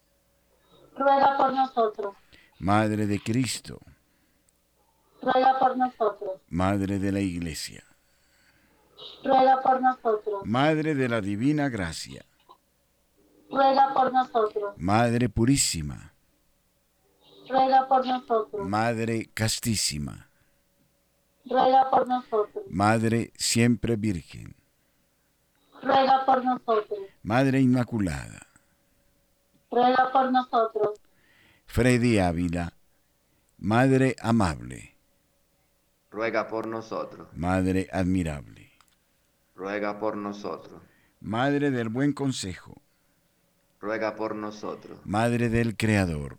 Ruega 0.97 1.36
por 1.36 1.53
nosotros. 1.53 2.14
Madre 2.59 3.07
de 3.07 3.18
Cristo. 3.20 3.78
Ruega 5.20 5.59
por 5.59 5.76
nosotros. 5.76 6.40
Madre 6.49 6.99
de 6.99 7.12
la 7.12 7.20
Iglesia. 7.20 7.84
ruega 9.24 9.61
por 9.62 9.80
nosotros. 9.80 10.43
Madre 10.45 10.95
de 10.95 11.09
la 11.09 11.20
Divina 11.20 11.68
Gracia, 11.68 12.24
Ruega 13.51 13.93
por 13.95 14.12
nosotros. 14.12 14.74
Madre 14.76 15.28
Purísima, 15.28 16.12
Ruega 17.49 17.86
por 17.88 18.07
nosotros. 18.07 18.66
Madre 18.66 19.30
Castísima, 19.34 20.28
Ruega 21.45 21.90
por 21.90 22.07
nosotros. 22.09 22.64
Madre 22.68 23.32
Siempre 23.36 23.97
Virgen, 23.97 24.55
Ruega 25.82 26.24
por 26.24 26.45
nosotros. 26.45 26.99
Madre 27.22 27.61
Inmaculada, 27.61 28.47
Ruega 29.72 30.12
por 30.12 30.30
nosotros. 30.30 31.00
Freddy 31.64 32.18
Ávila, 32.18 32.74
Madre 33.56 34.14
Amable, 34.20 34.94
ruega 36.10 36.46
por 36.46 36.66
nosotros, 36.66 37.28
Madre 37.34 37.88
Admirable, 37.90 38.70
ruega 39.54 39.98
por 39.98 40.18
nosotros, 40.18 40.82
Madre 41.20 41.70
del 41.70 41.88
Buen 41.88 42.12
Consejo, 42.12 42.82
ruega 43.80 44.14
por 44.14 44.34
nosotros, 44.34 44.98
Madre 45.04 45.48
del 45.48 45.74
Creador, 45.74 46.38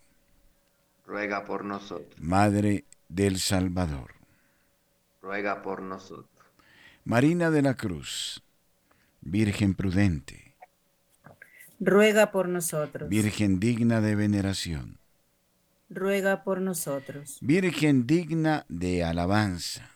ruega 1.08 1.44
por 1.44 1.66
nosotros, 1.66 2.14
Madre 2.20 2.86
del 3.10 3.40
Salvador, 3.40 4.14
ruega 5.24 5.64
por 5.64 5.82
nosotros, 5.82 6.46
Marina 7.04 7.50
de 7.50 7.64
la 7.64 7.74
Cruz, 7.74 8.44
Virgen 9.22 9.74
prudente, 9.74 10.43
ruega 11.84 12.32
por 12.32 12.48
nosotros. 12.48 13.10
Virgen 13.10 13.60
digna 13.60 14.02
de 14.02 14.16
veneración, 14.16 14.98
ruega 15.90 16.44
por 16.44 16.62
nosotros. 16.62 17.38
Virgen 17.42 18.08
digna 18.08 18.66
de 18.70 19.04
alabanza, 19.04 19.90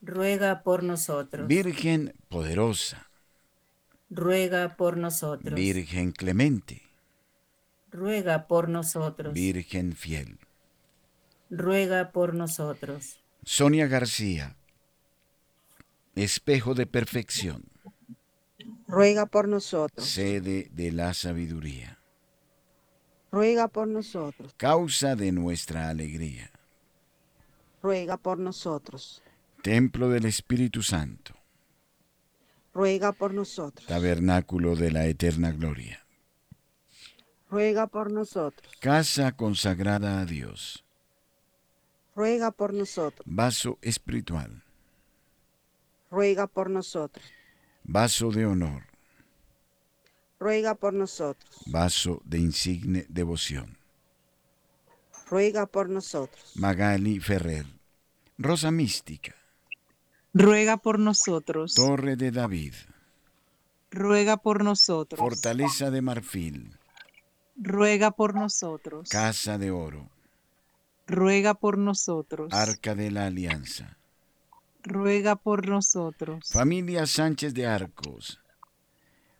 ruega 0.00 0.62
por 0.62 0.82
nosotros. 0.82 1.46
Virgen 1.48 2.14
poderosa, 2.28 3.08
ruega 4.10 4.76
por 4.76 4.96
nosotros. 4.96 5.54
Virgen 5.54 6.12
clemente, 6.12 6.82
ruega 7.90 8.46
por 8.46 8.68
nosotros. 8.68 9.34
Virgen 9.34 9.94
fiel. 9.94 10.38
ruega 11.50 12.12
por 12.12 12.34
nosotros. 12.34 13.18
Sonia 13.44 13.86
García, 13.88 14.56
espejo 16.14 16.74
de 16.74 16.86
perfección, 16.86 17.64
Ruega 18.92 19.24
por 19.24 19.48
nosotros. 19.48 20.06
sede 20.06 20.68
de 20.70 20.92
la 20.92 21.14
sabiduría, 21.14 21.98
Ruega 23.30 23.68
por 23.68 23.88
nosotros. 23.88 24.52
causa 24.58 25.16
de 25.16 25.32
nuestra 25.32 25.88
alegría, 25.88 26.50
Ruega 27.82 28.18
por 28.18 28.38
nosotros. 28.38 29.22
templo 29.62 30.10
del 30.10 30.26
Espíritu 30.26 30.82
Santo, 30.82 31.34
Ruega 32.74 33.12
por 33.12 33.32
nosotros. 33.32 33.86
tabernáculo 33.86 34.76
de 34.76 34.90
la 34.90 35.06
eterna 35.06 35.52
gloria, 35.52 36.04
Ruega 37.50 37.86
por 37.86 38.10
nosotros. 38.12 38.70
casa 38.78 39.32
consagrada 39.32 40.20
a 40.20 40.26
Dios, 40.26 40.84
Ruega 42.14 42.50
por 42.50 42.74
nosotros. 42.74 43.22
vaso 43.24 43.78
espiritual, 43.80 44.62
Ruega 46.10 46.46
por 46.46 46.68
nosotros. 46.68 47.24
Vaso 47.84 48.30
de 48.30 48.46
honor, 48.46 48.82
Ruega 50.38 50.74
por 50.74 50.92
nosotros. 50.92 51.62
vaso 51.66 52.20
de 52.24 52.38
insigne 52.38 53.06
devoción. 53.08 53.78
Ruega 55.28 55.66
por 55.66 55.88
nosotros. 55.88 56.52
Magali 56.56 57.20
Ferrer, 57.20 57.64
Rosa 58.38 58.70
Mística, 58.70 59.34
Ruega 60.34 60.76
por 60.78 60.98
nosotros. 60.98 61.74
Torre 61.74 62.16
de 62.16 62.30
David, 62.32 62.74
Ruega 63.90 64.36
por 64.36 64.62
nosotros. 64.64 65.18
Fortaleza 65.18 65.90
de 65.90 66.02
Marfil, 66.02 66.76
Ruega 67.56 68.10
por 68.10 68.34
nosotros. 68.34 69.08
Casa 69.08 69.58
de 69.58 69.70
Oro, 69.70 70.08
Ruega 71.06 71.54
por 71.54 71.78
nosotros. 71.78 72.52
Arca 72.52 72.94
de 72.94 73.10
la 73.10 73.26
Alianza, 73.26 73.96
Ruega 74.84 75.36
por 75.36 75.68
nosotros. 75.68 76.50
Familia 76.50 77.06
Sánchez 77.06 77.54
de 77.54 77.66
Arcos, 77.66 78.40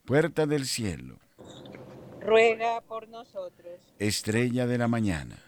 Puerta 0.05 0.47
del 0.47 0.66
Cielo, 0.66 1.18
Ruega 2.20 2.80
por 2.82 3.09
nosotros. 3.09 3.80
Estrella 3.99 4.66
de 4.66 4.78
la 4.78 4.86
Mañana, 4.86 5.38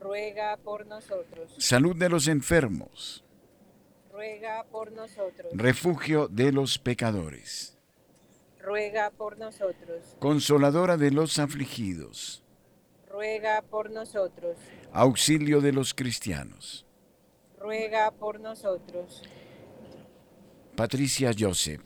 Ruega 0.00 0.56
por 0.56 0.86
nosotros. 0.86 1.52
Salud 1.58 1.94
de 1.94 2.08
los 2.08 2.26
Enfermos, 2.26 3.22
Ruega 4.10 4.64
por 4.64 4.90
nosotros. 4.92 5.52
Refugio 5.52 6.28
de 6.28 6.52
los 6.52 6.78
Pecadores, 6.78 7.76
Ruega 8.62 9.10
por 9.10 9.36
nosotros. 9.38 10.16
Consoladora 10.18 10.96
de 10.96 11.10
los 11.10 11.38
Afligidos, 11.38 12.42
Ruega 13.10 13.60
por 13.60 13.90
nosotros. 13.90 14.56
Auxilio 14.92 15.60
de 15.60 15.72
los 15.72 15.92
Cristianos, 15.92 16.85
Ruega 17.66 18.12
por 18.12 18.38
nosotros. 18.38 19.24
Patricia 20.76 21.32
Joseph, 21.36 21.82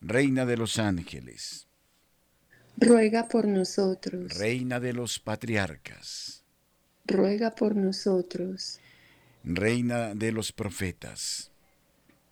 Reina 0.00 0.46
de 0.46 0.56
los 0.56 0.78
Ángeles, 0.78 1.66
Ruega 2.76 3.26
por 3.26 3.48
nosotros. 3.48 4.38
Reina 4.38 4.78
de 4.78 4.92
los 4.92 5.18
Patriarcas, 5.18 6.44
Ruega 7.04 7.56
por 7.56 7.74
nosotros. 7.74 8.78
Reina 9.42 10.14
de 10.14 10.30
los 10.30 10.52
Profetas, 10.52 11.50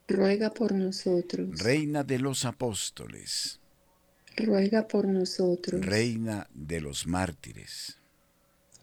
Ruega 0.06 0.50
por 0.50 0.70
nosotros. 0.70 1.58
Reina 1.58 2.04
de 2.04 2.20
los 2.20 2.44
Apóstoles, 2.44 3.58
Ruega 4.36 4.86
por 4.86 5.08
nosotros. 5.08 5.84
Reina 5.84 6.46
de 6.54 6.80
los 6.80 7.04
Mártires, 7.04 7.98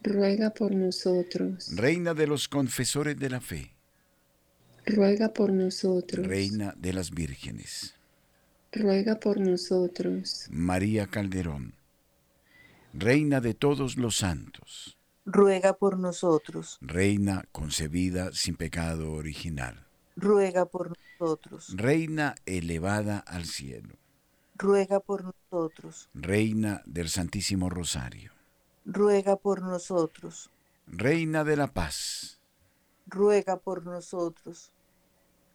Ruega 0.02 0.52
por 0.52 0.74
nosotros. 0.74 1.76
Reina 1.76 2.14
de 2.14 2.26
los 2.26 2.48
Confesores 2.48 3.18
de 3.18 3.30
la 3.30 3.42
Fe, 3.42 3.76
Ruega 4.86 5.34
por 5.34 5.52
nosotros. 5.52 6.26
Reina 6.26 6.74
de 6.78 6.94
las 6.94 7.12
Vírgenes, 7.12 7.96
Ruega 8.72 9.20
por 9.20 9.40
nosotros. 9.40 10.48
María 10.50 11.08
Calderón, 11.08 11.76
Reina 12.94 13.42
de 13.42 13.54
todos 13.54 13.98
los 13.98 14.16
santos, 14.18 14.98
Ruega 15.26 15.74
por 15.74 16.00
nosotros. 16.00 16.78
Reina 16.80 17.46
concebida 17.52 18.32
sin 18.32 18.56
pecado 18.56 19.12
original, 19.12 19.86
Ruega 20.16 20.66
por 20.66 20.94
nosotros. 21.20 21.74
Reina 21.76 22.36
elevada 22.46 23.20
al 23.20 23.46
cielo, 23.46 23.96
Ruega 24.56 25.02
por 25.02 25.26
nosotros. 25.26 26.10
Reina 26.14 26.82
del 26.86 27.10
Santísimo 27.10 27.70
Rosario, 27.70 28.32
Ruega 28.92 29.36
por 29.36 29.62
nosotros. 29.62 30.50
Reina 30.88 31.44
de 31.44 31.56
la 31.56 31.68
Paz, 31.68 32.40
Ruega 33.06 33.58
por 33.58 33.86
nosotros. 33.86 34.72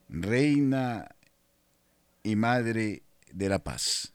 Reina 0.09 1.09
y 2.23 2.37
Madre 2.37 3.03
de 3.33 3.49
la 3.49 3.59
Paz, 3.59 4.15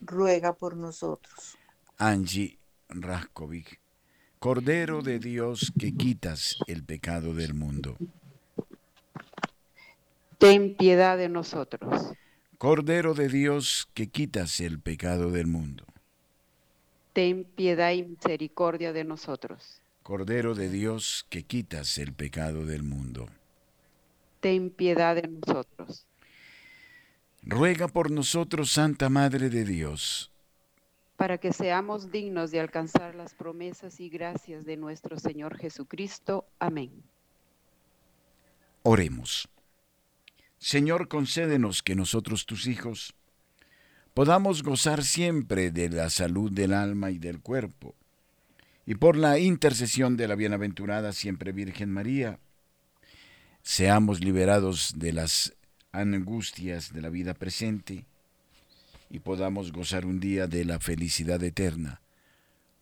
Ruega 0.00 0.52
por 0.52 0.76
nosotros. 0.76 1.56
Angie 1.96 2.58
Raskovic, 2.88 3.80
Cordero 4.40 5.02
de 5.02 5.20
Dios 5.20 5.72
que 5.78 5.94
quitas 5.94 6.56
el 6.66 6.82
pecado 6.82 7.34
del 7.34 7.54
mundo. 7.54 7.96
Ten 10.38 10.76
piedad 10.76 11.16
de 11.16 11.28
nosotros. 11.28 12.12
Cordero 12.58 13.14
de 13.14 13.28
Dios 13.28 13.88
que 13.94 14.08
quitas 14.08 14.58
el 14.58 14.80
pecado 14.80 15.30
del 15.30 15.46
mundo. 15.46 15.84
Ten 17.14 17.44
piedad 17.44 17.92
y 17.92 18.02
misericordia 18.02 18.92
de 18.92 19.04
nosotros. 19.04 19.80
Cordero 20.02 20.56
de 20.56 20.68
Dios 20.68 21.24
que 21.30 21.44
quitas 21.44 21.96
el 21.98 22.12
pecado 22.12 22.66
del 22.66 22.82
mundo. 22.82 23.28
Ten 24.40 24.68
piedad 24.68 25.14
de 25.14 25.28
nosotros. 25.28 26.06
Ruega 27.42 27.86
por 27.86 28.10
nosotros, 28.10 28.72
Santa 28.72 29.08
Madre 29.08 29.48
de 29.48 29.64
Dios, 29.64 30.32
para 31.16 31.38
que 31.38 31.52
seamos 31.52 32.10
dignos 32.10 32.50
de 32.50 32.58
alcanzar 32.58 33.14
las 33.14 33.32
promesas 33.32 34.00
y 34.00 34.08
gracias 34.08 34.64
de 34.64 34.76
nuestro 34.76 35.18
Señor 35.18 35.56
Jesucristo. 35.56 36.46
Amén. 36.58 36.90
Oremos. 38.82 39.48
Señor, 40.58 41.06
concédenos 41.06 41.82
que 41.82 41.94
nosotros, 41.94 42.44
tus 42.44 42.66
hijos, 42.66 43.14
podamos 44.14 44.62
gozar 44.62 45.04
siempre 45.04 45.72
de 45.72 45.90
la 45.90 46.08
salud 46.08 46.50
del 46.50 46.72
alma 46.72 47.10
y 47.10 47.18
del 47.18 47.40
cuerpo, 47.40 47.94
y 48.86 48.94
por 48.94 49.16
la 49.16 49.38
intercesión 49.38 50.16
de 50.16 50.28
la 50.28 50.36
bienaventurada 50.36 51.12
siempre 51.12 51.52
Virgen 51.52 51.90
María, 51.90 52.38
seamos 53.62 54.20
liberados 54.20 54.94
de 54.96 55.12
las 55.12 55.54
angustias 55.90 56.92
de 56.92 57.02
la 57.02 57.08
vida 57.08 57.34
presente 57.34 58.04
y 59.10 59.20
podamos 59.20 59.72
gozar 59.72 60.06
un 60.06 60.20
día 60.20 60.46
de 60.46 60.64
la 60.64 60.78
felicidad 60.80 61.42
eterna. 61.42 62.00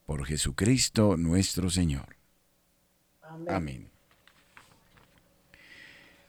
Por 0.07 0.27
Jesucristo 0.27 1.17
nuestro 1.17 1.71
Señor. 1.71 2.17
Amén. 3.49 3.89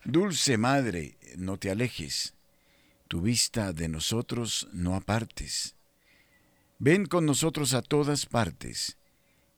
Dulce 0.06 0.58
Madre, 0.58 1.18
no 1.38 1.58
te 1.58 1.72
alejes, 1.72 2.33
tu 3.14 3.22
vista 3.22 3.74
de 3.74 3.90
nosotros 3.90 4.68
no 4.74 4.96
apartes. 4.96 5.76
Ven 6.80 7.06
con 7.06 7.28
nosotros 7.28 7.76
a 7.76 7.84
todas 7.84 8.26
partes, 8.26 8.98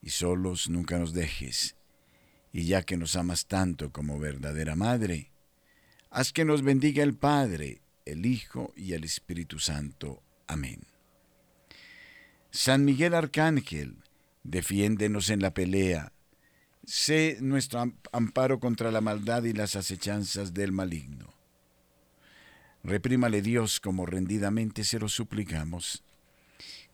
y 0.02 0.10
solos 0.10 0.70
nunca 0.70 1.00
nos 1.00 1.14
dejes. 1.14 1.78
Y 2.52 2.66
ya 2.66 2.84
que 2.84 2.98
nos 2.98 3.16
amas 3.16 3.46
tanto 3.46 3.94
como 3.94 4.20
verdadera 4.20 4.76
Madre, 4.76 5.32
haz 6.10 6.34
que 6.34 6.44
nos 6.44 6.64
bendiga 6.64 7.02
el 7.02 7.16
Padre, 7.16 7.80
el 8.04 8.26
Hijo 8.26 8.74
y 8.76 8.92
el 8.92 9.06
Espíritu 9.06 9.58
Santo. 9.58 10.22
Amén. 10.48 10.82
San 12.52 12.84
Miguel 12.84 13.14
Arcángel, 13.14 14.04
defiéndenos 14.44 15.30
en 15.30 15.40
la 15.40 15.54
pelea. 15.54 16.12
Sé 16.84 17.38
nuestro 17.40 17.90
amparo 18.12 18.60
contra 18.60 18.92
la 18.92 19.00
maldad 19.00 19.46
y 19.46 19.54
las 19.54 19.78
acechanzas 19.78 20.54
del 20.54 20.74
maligno. 20.74 21.35
Reprímale 22.86 23.42
Dios 23.42 23.80
como 23.80 24.06
rendidamente 24.06 24.84
se 24.84 25.00
lo 25.00 25.10
suplicamos. 25.10 26.04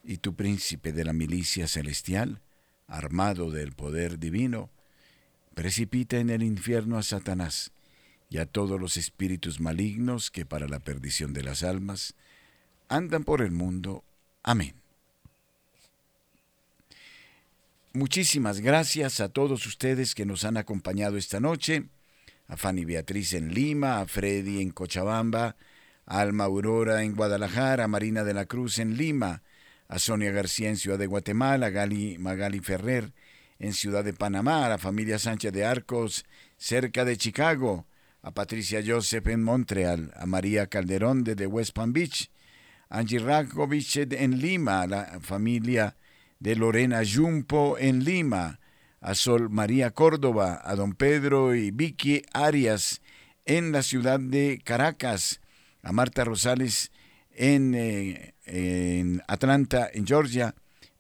Y 0.05 0.17
tu 0.17 0.35
príncipe 0.35 0.93
de 0.93 1.03
la 1.03 1.11
milicia 1.11 1.67
celestial, 1.67 2.39
armado 2.87 3.51
del 3.51 3.73
poder 3.73 4.17
divino, 4.17 4.69
precipita 5.53 6.17
en 6.17 6.29
el 6.29 6.43
infierno 6.43 6.97
a 6.97 7.03
Satanás 7.03 7.73
y 8.29 8.37
a 8.37 8.45
todos 8.45 8.79
los 8.79 8.95
espíritus 8.95 9.59
malignos 9.59 10.31
que 10.31 10.45
para 10.45 10.69
la 10.69 10.79
perdición 10.79 11.33
de 11.33 11.43
las 11.43 11.61
almas 11.61 12.15
andan 12.87 13.25
por 13.25 13.41
el 13.41 13.51
mundo. 13.51 14.05
Amén. 14.43 14.75
Muchísimas 17.91 18.61
gracias 18.61 19.19
a 19.19 19.27
todos 19.27 19.65
ustedes 19.65 20.15
que 20.15 20.25
nos 20.25 20.45
han 20.45 20.55
acompañado 20.55 21.17
esta 21.17 21.41
noche, 21.41 21.89
a 22.47 22.55
Fanny 22.55 22.85
Beatriz 22.85 23.33
en 23.33 23.53
Lima, 23.53 23.99
a 23.99 24.07
Freddy 24.07 24.61
en 24.61 24.71
Cochabamba, 24.71 25.57
a 26.05 26.19
Alma 26.19 26.45
Aurora 26.45 27.03
en 27.03 27.15
Guadalajara, 27.15 27.85
a 27.85 27.87
Marina 27.87 28.23
de 28.23 28.33
la 28.33 28.45
Cruz 28.45 28.79
en 28.79 28.97
Lima, 28.97 29.43
a 29.87 29.99
Sonia 29.99 30.31
García 30.31 30.69
en 30.69 30.77
Ciudad 30.77 30.97
de 30.97 31.07
Guatemala, 31.07 31.67
a 31.67 31.69
Gali, 31.69 32.17
Magali 32.17 32.59
Ferrer 32.59 33.13
en 33.59 33.73
Ciudad 33.73 34.03
de 34.03 34.13
Panamá, 34.13 34.65
a 34.65 34.69
la 34.69 34.77
familia 34.77 35.19
Sánchez 35.19 35.51
de 35.53 35.65
Arcos 35.65 36.25
cerca 36.57 37.05
de 37.05 37.17
Chicago, 37.17 37.85
a 38.21 38.31
Patricia 38.31 38.81
Joseph 38.85 39.27
en 39.27 39.43
Montreal, 39.43 40.11
a 40.15 40.25
María 40.25 40.67
Calderón 40.67 41.23
de 41.23 41.47
West 41.47 41.73
Palm 41.73 41.93
Beach, 41.93 42.29
Angie 42.89 43.19
Rakovich 43.19 43.97
en 43.97 44.39
Lima, 44.39 44.81
a 44.81 44.87
la 44.87 45.19
familia 45.21 45.95
de 46.39 46.55
Lorena 46.55 47.01
Jumpo 47.05 47.77
en 47.77 48.03
Lima, 48.03 48.59
a 48.99 49.15
Sol 49.15 49.49
María 49.49 49.91
Córdoba, 49.91 50.61
a 50.63 50.75
don 50.75 50.93
Pedro 50.93 51.55
y 51.55 51.71
Vicky 51.71 52.23
Arias 52.33 53.01
en 53.45 53.71
la 53.71 53.81
ciudad 53.81 54.19
de 54.19 54.61
Caracas, 54.63 55.40
a 55.83 55.91
Marta 55.91 56.23
Rosales 56.23 56.91
en, 57.31 57.73
eh, 57.75 58.33
en 58.45 59.21
Atlanta, 59.27 59.89
en 59.93 60.05
Georgia, 60.05 60.55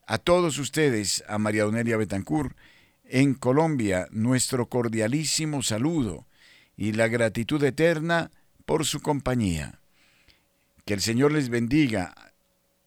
a 0.07 0.17
todos 0.17 0.57
ustedes, 0.57 1.23
a 1.27 1.37
María 1.37 1.63
Donelia 1.63 1.97
Betancourt 1.97 2.55
en 3.05 3.33
Colombia, 3.33 4.07
nuestro 4.11 4.67
cordialísimo 4.69 5.61
saludo 5.63 6.25
y 6.77 6.93
la 6.93 7.07
gratitud 7.07 7.61
eterna 7.63 8.31
por 8.65 8.85
su 8.85 9.01
compañía. 9.01 9.79
Que 10.85 10.93
el 10.93 11.01
Señor 11.01 11.31
les 11.31 11.49
bendiga 11.49 12.13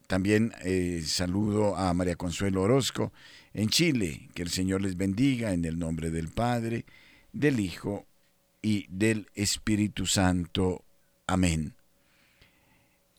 también 0.07 0.53
eh, 0.63 1.01
saludo 1.05 1.75
a 1.75 1.93
María 1.93 2.15
Consuelo 2.15 2.61
Orozco 2.61 3.11
en 3.53 3.69
Chile. 3.69 4.29
Que 4.33 4.43
el 4.43 4.49
Señor 4.49 4.81
les 4.81 4.97
bendiga 4.97 5.53
en 5.53 5.65
el 5.65 5.79
nombre 5.79 6.11
del 6.11 6.29
Padre, 6.29 6.85
del 7.33 7.59
Hijo 7.59 8.05
y 8.61 8.85
del 8.89 9.29
Espíritu 9.33 10.05
Santo. 10.05 10.83
Amén. 11.27 11.75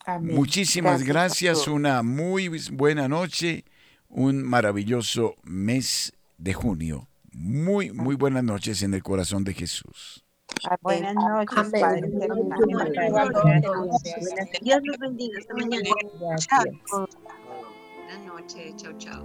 Amén. 0.07 0.36
Muchísimas 0.36 1.02
gracias, 1.02 1.66
una 1.66 2.02
muy 2.02 2.48
buena 2.72 3.09
noche, 3.09 3.64
un 4.09 4.42
maravilloso 4.42 5.34
mes 5.42 6.12
de 6.38 6.54
junio. 6.54 7.09
Muy, 7.32 7.90
muy 7.92 8.14
buenas 8.14 8.44
noches 8.44 8.82
en 8.82 8.94
el 8.94 9.02
corazón 9.02 9.44
de 9.44 9.52
Jesús. 9.52 10.24
Buenas 10.80 11.14
noches. 11.14 11.80
Padre. 11.80 12.09
Dios 14.62 14.80
los 14.84 14.98
bendiga. 14.98 15.38
Hasta 15.38 15.54
mañana. 15.54 15.90
Chao. 16.38 16.64
Buenas 17.96 18.24
noches. 18.26 18.76
Chao, 18.76 18.92
chao. 18.98 19.24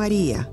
Radio 0.00 0.06
María 0.08 0.49